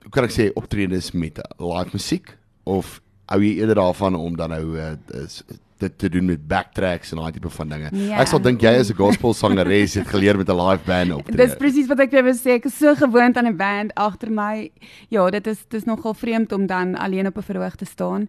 hoe 0.03 0.11
kan 0.11 0.25
ek 0.25 0.33
sê 0.33 0.53
optredes 0.55 1.13
met 1.13 1.41
live 1.59 1.91
musiek 1.93 2.37
of 2.65 3.01
hou 3.27 3.41
jy 3.43 3.59
eerder 3.61 3.75
daarvan 3.75 4.15
om 4.15 4.37
dan 4.37 4.51
nou 4.51 4.77
uh, 4.77 4.93
dit 5.79 5.99
te 5.99 6.09
doen 6.09 6.25
met 6.25 6.43
backtracks 6.49 7.13
en 7.13 7.21
daai 7.21 7.33
tipe 7.33 7.51
van 7.51 7.69
dinge. 7.69 7.91
Ja. 7.93 8.21
Ek 8.23 8.31
sal 8.31 8.43
dink 8.43 8.63
jy 8.63 8.73
as 8.81 8.91
'n 8.91 8.99
gospel 8.99 9.35
sangeres 9.35 9.95
het 9.99 10.09
geleer 10.09 10.37
met 10.37 10.49
'n 10.49 10.57
live 10.57 10.85
band 10.87 11.13
op. 11.13 11.31
Dis 11.33 11.57
presies 11.57 11.89
wat 11.89 12.01
ek 12.01 12.13
wou 12.13 12.33
sê. 12.33 12.59
Ek 12.61 12.67
is 12.67 12.79
so 12.79 12.95
gewoond 12.95 13.37
aan 13.37 13.47
'n 13.47 13.57
band 13.57 13.95
agter 13.95 14.31
my. 14.31 14.71
Ja, 15.09 15.31
dit 15.31 15.47
is 15.47 15.65
dis 15.69 15.85
nogal 15.85 16.15
vreemd 16.15 16.53
om 16.53 16.67
dan 16.67 16.95
alleen 16.95 17.27
op 17.27 17.37
'n 17.37 17.43
verhoog 17.43 17.77
te 17.77 17.85
staan. 17.85 18.29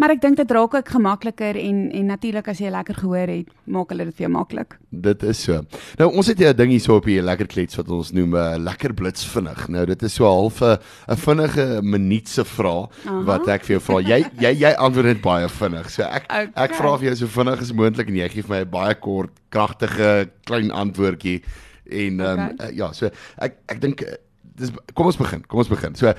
Maar 0.00 0.14
ek 0.14 0.22
dink 0.22 0.38
dit 0.40 0.52
raak 0.56 0.72
ook 0.74 0.88
gemakliker 0.88 1.56
en 1.60 1.80
en 1.92 2.06
natuurlik 2.08 2.46
as 2.48 2.60
jy 2.62 2.70
lekker 2.72 2.96
gehoor 3.02 3.28
het, 3.28 3.50
maak 3.68 3.90
hulle 3.92 4.06
dit 4.08 4.16
vir 4.16 4.24
jou 4.24 4.30
maklik. 4.32 4.78
Dit 4.88 5.22
is 5.28 5.42
so. 5.44 5.60
Nou 6.00 6.08
ons 6.16 6.26
het 6.26 6.40
'n 6.40 6.56
ding 6.56 6.70
hier 6.70 6.80
so 6.80 6.96
op 6.96 7.04
hier 7.04 7.22
lekker 7.22 7.46
klets 7.46 7.76
wat 7.76 7.90
ons 7.90 8.12
noem 8.12 8.34
'n 8.34 8.36
uh, 8.36 8.56
lekker 8.56 8.94
blits 8.94 9.24
vinnig. 9.24 9.68
Nou 9.68 9.84
dit 9.86 10.02
is 10.02 10.14
so 10.14 10.24
half 10.24 10.62
'n 10.62 10.78
'n 11.08 11.16
vinnige 11.16 11.80
minuut 11.82 12.28
se 12.28 12.44
vraag 12.44 12.88
wat 13.24 13.48
ek 13.48 13.64
vir 13.64 13.78
jou 13.78 13.80
vra. 13.80 14.00
Jy 14.00 14.24
jy 14.40 14.52
jy 14.60 14.72
antwoord 14.72 15.06
net 15.06 15.20
baie 15.20 15.48
vinnig. 15.48 15.90
So 15.90 16.02
ek 16.02 16.24
okay. 16.24 16.48
ek 16.54 16.74
vra 16.74 16.98
vir 16.98 17.06
jou 17.08 17.16
so 17.16 17.26
vinnig 17.26 17.60
as 17.60 17.72
moontlik 17.72 18.08
en 18.08 18.16
jy 18.16 18.28
gee 18.28 18.42
vir 18.42 18.56
my 18.56 18.60
'n 18.64 18.70
baie 18.70 18.94
kort, 18.94 19.30
kragtige 19.50 20.30
klein 20.44 20.70
antwoordjie 20.70 21.42
en 21.84 22.20
ehm 22.20 22.38
um, 22.40 22.50
okay. 22.52 22.70
uh, 22.70 22.76
ja, 22.76 22.92
so 22.92 23.10
ek 23.38 23.56
ek 23.68 23.80
dink 23.80 24.00
uh, 24.02 24.16
dis 24.56 24.70
kom 24.94 25.06
ons 25.06 25.16
begin. 25.16 25.46
Kom 25.46 25.58
ons 25.58 25.68
begin. 25.68 25.94
So 25.94 26.06
uh, 26.06 26.14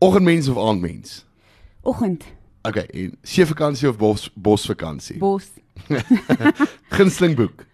oggendmens 0.00 0.48
of 0.48 0.56
aandmens? 0.56 1.26
Oggend. 1.82 2.24
Okay, 2.64 2.86
en 2.92 3.12
see 3.22 3.44
vakansie 3.44 3.88
of 3.88 3.98
bos 4.00 4.30
bosvakansie? 4.34 5.18
Bos. 5.20 5.50
Gunsteling 6.96 7.36
boek. 7.36 7.66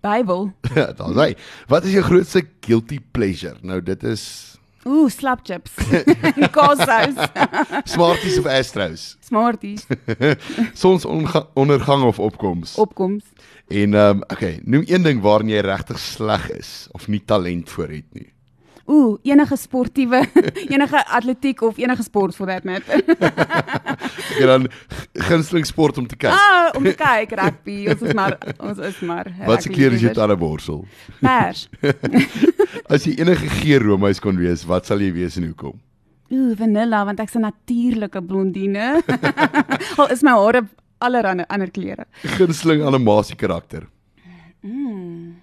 Bybel. 0.00 0.50
Ja, 0.74 0.92
dan 0.96 1.12
sê, 1.16 1.34
wat 1.68 1.84
is 1.84 1.96
jou 1.96 2.04
grootste 2.06 2.44
guilty 2.64 3.02
pleasure? 3.12 3.58
Nou 3.60 3.82
dit 3.84 4.04
is 4.08 4.24
Ooh, 4.84 5.08
slap 5.08 5.40
chips. 5.44 5.76
Koshuis. 6.56 7.16
Smarties 7.94 8.36
of 8.40 8.48
Astros? 8.52 9.04
Smarties. 9.24 9.86
Sonsondergang 10.76 12.04
of 12.04 12.20
opkoms? 12.20 12.76
Opkoms. 12.80 13.24
En 13.68 13.96
ehm 13.96 14.20
um, 14.20 14.22
okay, 14.28 14.58
noem 14.64 14.84
een 14.88 15.04
ding 15.04 15.24
waarin 15.24 15.52
jy 15.52 15.64
regtig 15.64 16.00
sleg 16.00 16.50
is 16.52 16.86
of 16.92 17.08
nie 17.08 17.24
talent 17.24 17.72
vir 17.76 17.96
het 18.00 18.08
nie 18.12 18.28
ooh, 18.84 19.18
enige 19.22 19.56
sportiewe, 19.56 20.24
enige 20.68 21.06
atletiek 21.06 21.60
of 21.62 21.76
enige 21.76 22.02
sport 22.02 22.34
for 22.34 22.46
that 22.46 22.64
matter. 22.64 23.02
Jy 24.38 24.46
dan 24.50 24.68
gunsteling 25.28 25.66
sport 25.68 25.98
om 25.98 26.06
te 26.10 26.16
kyk. 26.16 26.34
Ah, 26.34 26.70
om 26.76 26.84
te 26.86 26.94
kyk 26.98 27.34
rugby, 27.38 27.78
ons 27.92 28.02
is 28.02 28.14
maar 28.18 28.36
ons 28.58 28.78
is 28.78 29.00
maar. 29.06 29.30
Wat 29.46 29.64
se 29.64 29.72
kleur 29.72 29.94
is 29.96 30.04
jou 30.04 30.12
tande 30.16 30.36
borsel? 30.40 30.84
Pers. 31.20 31.66
As 32.92 33.06
jy 33.06 33.16
enige 33.22 33.48
geur 33.60 33.84
roomhuis 33.88 34.20
kon 34.22 34.38
wees, 34.40 34.64
wat 34.68 34.90
sal 34.90 35.02
jy 35.04 35.12
wees 35.14 35.38
en 35.40 35.48
hoekom? 35.50 35.78
Ooh, 36.34 36.54
vanilla 36.58 37.04
want 37.04 37.20
ek's 37.20 37.36
'n 37.36 37.46
natuurlike 37.46 38.22
blondine. 38.22 39.02
Al 39.98 40.10
is 40.10 40.22
my 40.22 40.34
hare 40.34 40.64
allerlei 40.98 41.44
ander 41.48 41.70
kleure. 41.70 42.06
Gunsteling 42.38 42.82
animasie 42.82 43.36
karakter. 43.36 43.86
Mm. 44.64 45.36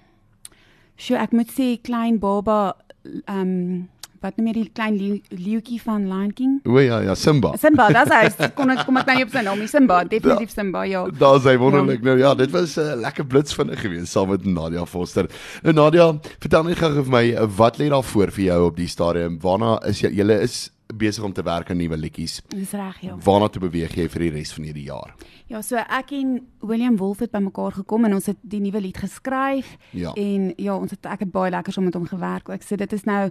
Sjoe, 0.97 1.17
ek 1.17 1.33
moet 1.33 1.49
sê 1.53 1.77
klein 1.81 2.19
baba 2.21 2.75
ehm 3.05 3.41
um, 3.41 3.89
wat 4.21 4.37
noem 4.37 4.51
jy 4.51 4.53
die 4.59 4.65
klein 4.69 4.97
leeuetjie 5.33 5.79
van 5.81 6.05
Lion 6.09 6.33
King? 6.37 6.57
O 6.69 6.81
ja 6.81 6.99
ja, 7.05 7.15
Simba. 7.17 7.53
Simba, 7.63 7.87
dis 7.95 8.13
hy. 8.13 8.49
Kom 8.57 8.73
ek 8.73 8.83
kom 8.85 8.99
ek 9.01 9.09
nou 9.09 9.15
nie 9.17 9.27
op 9.27 9.33
sy 9.33 9.45
naam 9.47 9.61
nie. 9.61 9.69
Simba, 9.71 10.01
definitief 10.09 10.53
Simba, 10.53 10.83
ja. 10.89 11.05
Daar's 11.21 11.47
hy 11.49 11.55
wonderlik. 11.61 12.03
Ja. 12.03 12.09
Nou 12.11 12.17
ja, 12.21 12.33
dit 12.37 12.53
was 12.53 12.77
'n 12.77 12.85
uh, 12.85 12.99
lekker 13.07 13.25
blits 13.25 13.55
vinnig 13.57 13.81
geweest 13.81 14.13
saam 14.13 14.29
met 14.29 14.45
Nadia 14.45 14.85
Foster. 14.85 15.29
Nou 15.63 15.73
Nadia, 15.73 16.11
vertel 16.39 16.69
net 16.69 16.77
gou 16.77 16.93
vir 17.01 17.09
my 17.09 17.25
wat 17.57 17.81
lê 17.81 17.89
daar 17.89 18.05
voor 18.05 18.31
vir 18.31 18.45
jou 18.45 18.61
op 18.67 18.77
die 18.77 18.87
stadium? 18.87 19.39
Waarna 19.41 19.79
is 19.89 20.01
jy 20.01 20.13
julle 20.21 20.41
is 20.41 20.69
besig 20.97 21.23
om 21.23 21.33
te 21.33 21.43
werk 21.43 21.69
aan 21.69 21.77
nuwe 21.77 21.97
liedjies. 21.97 22.41
Dis 22.47 22.71
reg, 22.71 22.99
ja. 23.01 23.15
Waarna 23.23 23.47
toe 23.47 23.61
beweeg 23.63 23.95
jy 23.95 24.07
vir 24.11 24.25
die 24.27 24.31
res 24.37 24.53
van 24.55 24.67
hierdie 24.67 24.87
jaar? 24.89 25.15
Ja, 25.51 25.61
so 25.65 25.79
ek 25.81 26.13
en 26.15 26.37
William 26.67 26.97
Wolf 26.99 27.23
het 27.23 27.33
bymekaar 27.33 27.81
gekom 27.81 28.07
en 28.07 28.15
ons 28.19 28.29
het 28.31 28.39
die 28.41 28.61
nuwe 28.63 28.81
lied 28.83 28.99
geskryf 29.01 29.75
ja. 29.91 30.13
en 30.15 30.51
ja, 30.57 30.75
ons 30.75 30.93
het 30.95 31.09
ek 31.11 31.25
het 31.25 31.33
baie 31.33 31.51
lekker 31.51 31.75
saam 31.75 31.89
met 31.89 31.97
hom 31.99 32.07
gewerk. 32.09 32.51
Ek 32.53 32.65
sê 32.65 32.79
dit 32.79 32.95
is 32.95 33.07
nou 33.09 33.25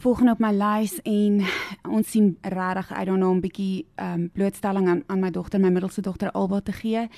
volgende 0.00 0.32
op 0.32 0.38
my 0.40 0.50
lys 0.56 0.96
en 1.04 1.42
ons 1.88 2.10
sien 2.10 2.32
regtig 2.40 2.92
uit 2.92 3.06
daarna 3.06 3.28
om 3.28 3.36
'n 3.36 3.40
bietjie 3.40 3.86
ehm 3.94 4.20
um, 4.20 4.30
blootstelling 4.32 4.88
aan 4.88 5.02
aan 5.06 5.20
my 5.20 5.30
dogter, 5.30 5.60
my 5.60 5.68
middelste 5.68 6.00
dogter 6.00 6.30
Alba 6.30 6.60
te 6.60 6.72
gee. 6.72 7.08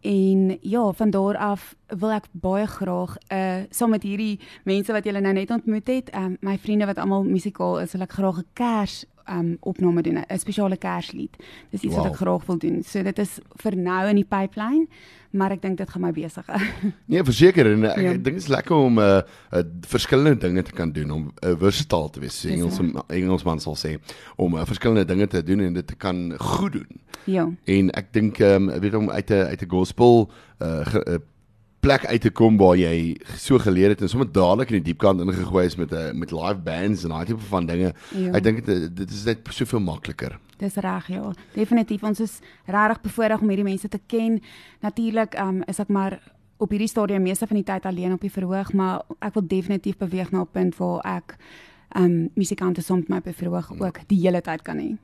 En 0.00 0.58
ja, 0.60 0.92
van 0.92 1.10
daar 1.10 1.36
af 1.36 1.74
wil 1.86 2.10
ek 2.10 2.24
baie 2.32 2.66
graag 2.66 3.16
uh 3.32 3.62
saam 3.70 3.90
met 3.90 4.02
hierdie 4.02 4.40
mense 4.64 4.92
wat 4.92 5.04
julle 5.04 5.20
nou 5.20 5.32
net 5.32 5.50
ontmoet 5.50 5.86
het, 5.86 6.14
um, 6.14 6.36
my 6.40 6.58
vriende 6.58 6.86
wat 6.86 6.98
almal 6.98 7.24
musikaal 7.24 7.80
is, 7.80 7.92
wil 7.92 8.02
ek 8.02 8.12
graag 8.12 8.38
'n 8.38 8.46
kers 8.52 9.04
um 9.28 9.56
opname 9.60 10.02
doen, 10.02 10.18
'n 10.18 10.38
spesiale 10.38 10.76
kerslied. 10.76 11.36
Dis 11.70 11.82
iets 11.82 11.94
wow. 11.94 12.02
wat 12.02 12.12
ek 12.12 12.18
graag 12.18 12.46
wil 12.46 12.58
doen. 12.58 12.82
So 12.82 13.02
dit 13.02 13.18
is 13.18 13.38
vir 13.62 13.76
nou 13.76 14.08
in 14.08 14.14
die 14.14 14.24
pipeline, 14.28 14.86
maar 15.30 15.50
ek 15.50 15.62
dink 15.62 15.78
dit 15.78 15.90
gaan 15.90 16.02
my 16.02 16.12
besig 16.12 16.46
hou. 16.46 16.60
nee, 17.12 17.22
verseker 17.22 17.72
en 17.72 17.84
ek 17.84 17.96
ja. 17.96 18.12
dink 18.12 18.24
dit 18.24 18.42
is 18.42 18.48
lekker 18.48 18.76
om 18.76 18.98
'n 18.98 19.02
uh, 19.02 19.22
uh, 19.52 19.62
verskillende 19.80 20.40
dinge 20.46 20.62
te 20.62 20.72
kan 20.72 20.92
doen 20.92 21.10
om 21.10 21.22
'n 21.22 21.48
uh, 21.48 21.56
versatile 21.58 22.10
te 22.10 22.20
wees. 22.20 22.44
Engels 22.44 22.80
Engelsman 23.08 23.60
sal 23.60 23.76
sê 23.76 23.96
om 24.36 24.54
uh, 24.54 24.64
verskillende 24.64 25.04
dinge 25.04 25.26
te 25.26 25.42
doen 25.42 25.60
en 25.60 25.72
dit 25.72 25.86
te 25.86 25.96
kan 25.96 26.34
goed 26.38 26.72
doen. 26.72 27.00
Ja. 27.24 27.50
En 27.64 27.90
ek 27.90 28.12
dink 28.12 28.38
ehm 28.38 28.68
um, 28.68 28.80
weet 28.80 28.94
om 28.94 29.10
uit 29.10 29.30
'n 29.30 29.48
uit 29.50 29.62
'n 29.62 29.70
gospel 29.70 30.30
uh, 30.58 30.86
ge, 30.86 31.06
uh 31.06 31.18
plek 31.86 32.06
uit 32.06 32.20
te 32.20 32.30
kom 32.34 32.56
waar 32.58 32.74
jy 32.78 33.14
so 33.38 33.60
geleer 33.62 33.92
het 33.94 34.00
en 34.02 34.10
sommer 34.10 34.28
dadelik 34.32 34.72
in 34.72 34.80
die 34.80 34.88
diepkant 34.88 35.22
ingegooi 35.22 35.66
is 35.66 35.76
met 35.78 35.92
'n 35.92 35.96
eh, 35.96 36.12
met 36.12 36.30
live 36.34 36.60
bands 36.64 37.04
en 37.04 37.10
daai 37.10 37.26
tipe 37.26 37.46
van 37.50 37.66
dinge. 37.66 37.94
Ja. 38.10 38.32
Ek 38.32 38.42
dink 38.42 38.66
dit 38.66 38.96
dit 38.96 39.10
is 39.10 39.24
net 39.24 39.38
soveel 39.50 39.80
makliker. 39.80 40.38
Dis 40.58 40.74
reg, 40.74 41.06
ja. 41.08 41.32
Definitief 41.54 42.02
ons 42.02 42.20
is 42.20 42.40
regtig 42.66 43.00
bevoorreg 43.00 43.40
om 43.40 43.48
hierdie 43.48 43.64
mense 43.64 43.88
te 43.88 44.00
ken. 44.06 44.42
Natuurlik 44.80 45.38
um, 45.38 45.62
is 45.66 45.78
ek 45.78 45.88
maar 45.88 46.18
op 46.56 46.70
hierdie 46.70 46.88
stadium 46.88 47.22
meeste 47.22 47.46
van 47.46 47.56
die 47.56 47.64
tyd 47.64 47.84
alleen 47.86 48.12
op 48.12 48.20
die 48.20 48.32
verhoog, 48.32 48.72
maar 48.72 49.02
ek 49.20 49.34
wil 49.34 49.46
definitief 49.46 49.96
beweeg 49.96 50.30
na 50.30 50.40
'n 50.40 50.48
punt 50.52 50.76
waar 50.76 51.00
ek 51.04 51.36
um 51.94 52.30
musikante 52.34 52.82
soms 52.82 53.06
my 53.08 53.20
bevoorreg 53.20 53.70
ook 53.80 54.00
die 54.08 54.20
hele 54.20 54.40
tyd 54.40 54.62
kan 54.62 54.78
hê. 54.78 54.96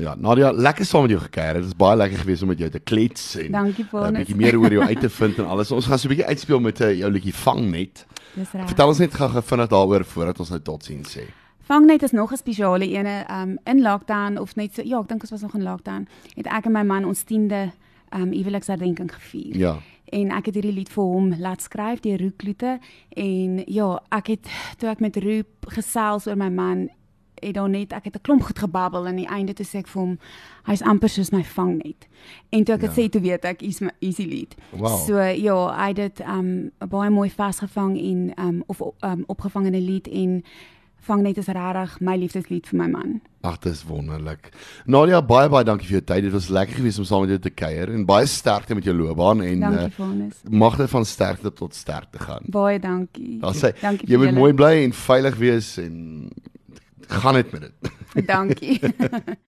Ja, 0.00 0.14
Nadia, 0.14 0.50
lekker 0.52 0.84
saam 0.86 1.02
met 1.06 1.10
jou 1.10 1.20
gekuier. 1.22 1.60
Dit 1.60 1.64
is 1.64 1.76
baie 1.76 1.96
lekker 1.96 2.18
geweest 2.18 2.42
om 2.42 2.48
met 2.48 2.58
jou 2.58 2.70
te 2.70 2.78
klets 2.78 3.36
en 3.36 3.56
'n 3.56 3.72
bietjie 4.14 4.36
meer 4.36 4.58
oor 4.58 4.72
jou 4.72 4.84
uit 4.84 5.00
te 5.00 5.10
vind 5.10 5.38
en 5.38 5.46
alles. 5.46 5.70
Ons 5.70 5.86
gaan 5.86 5.98
so 5.98 6.08
'n 6.08 6.14
bietjie 6.14 6.26
uitspeel 6.26 6.60
met 6.60 6.80
uh, 6.80 6.94
jou 6.98 7.10
liedjie 7.10 7.34
Vangnet. 7.34 8.06
Dis 8.34 8.52
reg. 8.52 8.66
Vertel 8.66 8.88
ons 8.88 8.98
net 8.98 9.14
gou-gou 9.14 9.42
vinnig 9.42 9.68
daaroor 9.68 10.04
voordat 10.04 10.40
ons 10.40 10.48
nou 10.48 10.60
totsiens 10.60 11.16
sê. 11.16 11.26
Vangnet 11.68 12.02
is 12.02 12.10
nog 12.10 12.32
'n 12.32 12.36
spesiale 12.36 12.88
ene 12.88 13.26
um 13.30 13.58
in 13.64 13.82
lockdown 13.82 14.38
of 14.38 14.54
net 14.56 14.74
so 14.74 14.82
ja, 14.84 15.00
ek 15.00 15.08
dink 15.08 15.20
ons 15.20 15.30
was 15.30 15.42
nog 15.42 15.54
in 15.54 15.62
lockdown. 15.62 16.08
Het 16.34 16.46
ek 16.46 16.64
en 16.64 16.72
my 16.72 16.82
man 16.82 17.04
ons 17.04 17.24
10de 17.24 17.70
um 18.10 18.32
huweliksherdenking 18.32 19.14
gevier. 19.14 19.56
Ja. 19.56 19.76
En 20.04 20.30
ek 20.30 20.46
het 20.46 20.54
hierdie 20.54 20.72
lied 20.72 20.88
vir 20.88 21.04
hom 21.04 21.34
laat 21.38 21.62
skryf 21.62 22.00
deur 22.00 22.20
Roekloete 22.20 22.78
en 23.08 23.62
ja, 23.66 24.02
ek 24.08 24.26
het 24.26 24.48
toe 24.78 24.88
ek 24.88 25.00
met 25.00 25.16
Roep 25.16 25.68
gesels 25.68 26.26
oor 26.26 26.36
my 26.36 26.48
man 26.48 26.88
het 27.40 27.54
dan 27.54 27.70
net 27.70 27.92
ek 27.92 28.04
het 28.04 28.16
'n 28.16 28.22
klomp 28.22 28.42
goed 28.42 28.58
gebabbel 28.58 29.00
en 29.00 29.08
aan 29.08 29.16
die 29.16 29.26
einde 29.28 29.52
toe 29.52 29.66
sê 29.66 29.78
ek 29.78 29.88
vir 29.88 30.02
hom 30.02 30.18
hy's 30.64 30.82
amper 30.82 31.08
soos 31.08 31.30
my 31.30 31.44
vangnet. 31.44 32.08
En 32.50 32.64
toe 32.64 32.74
ek 32.74 32.80
dit 32.80 32.96
ja. 32.96 33.02
sê 33.02 33.08
toe 33.08 33.20
weet 33.20 33.44
ek 33.44 33.62
is 33.62 33.80
my 33.80 33.90
easy 34.00 34.24
lead. 34.24 34.54
Wow. 34.70 34.98
So 35.06 35.20
ja, 35.20 35.58
hy 35.84 35.92
het 35.96 36.20
um 36.20 36.70
'n 36.80 36.88
baie 36.88 37.10
mooi 37.10 37.30
vasgevang 37.30 37.98
en 37.98 38.32
um 38.38 38.62
of 38.66 38.80
um 39.00 39.24
opgevang 39.26 39.66
in 39.66 39.74
'n 39.74 39.84
lied 39.84 40.08
en 40.08 40.44
vangnet 41.08 41.38
is 41.40 41.48
regtig 41.54 42.00
my 42.04 42.16
liefdeslied 42.18 42.68
vir 42.68 42.78
my 42.78 42.88
man. 42.90 43.20
Ag, 43.46 43.58
dit 43.62 43.72
is 43.72 43.84
wonderlik. 43.86 44.50
Nadia, 44.90 45.20
baie 45.22 45.48
baie 45.52 45.66
dankie 45.66 45.86
vir 45.86 45.98
jou 45.98 46.04
tyd. 46.10 46.26
Dit 46.26 46.34
was 46.34 46.48
lekker 46.52 46.80
geweest 46.80 46.98
om 46.98 47.06
saam 47.08 47.24
met 47.24 47.36
jou 47.36 47.40
te 47.46 47.54
kuier 47.54 47.92
en 47.94 48.04
baie 48.08 48.26
sterkte 48.28 48.76
met 48.76 48.88
jou 48.88 48.94
loopbaan 48.98 49.44
en 49.46 49.64
uh, 49.68 49.86
mag 50.50 50.76
dit 50.80 50.90
van 50.90 51.06
sterkte 51.08 51.52
tot 51.52 51.74
sterkte 51.74 52.18
gaan. 52.18 52.48
Baie 52.52 52.80
dankie. 52.82 53.38
Dan 53.44 53.56
sê 53.56 53.72
jy 53.78 54.20
moet 54.20 54.34
mooi 54.36 54.52
bly 54.58 54.74
en 54.82 54.96
veilig 55.06 55.38
wees 55.40 55.76
en 55.82 55.96
gaan 57.08 57.34
dit 57.34 57.50
met 57.50 57.60
dit. 57.60 58.26
Dankie. 58.26 58.80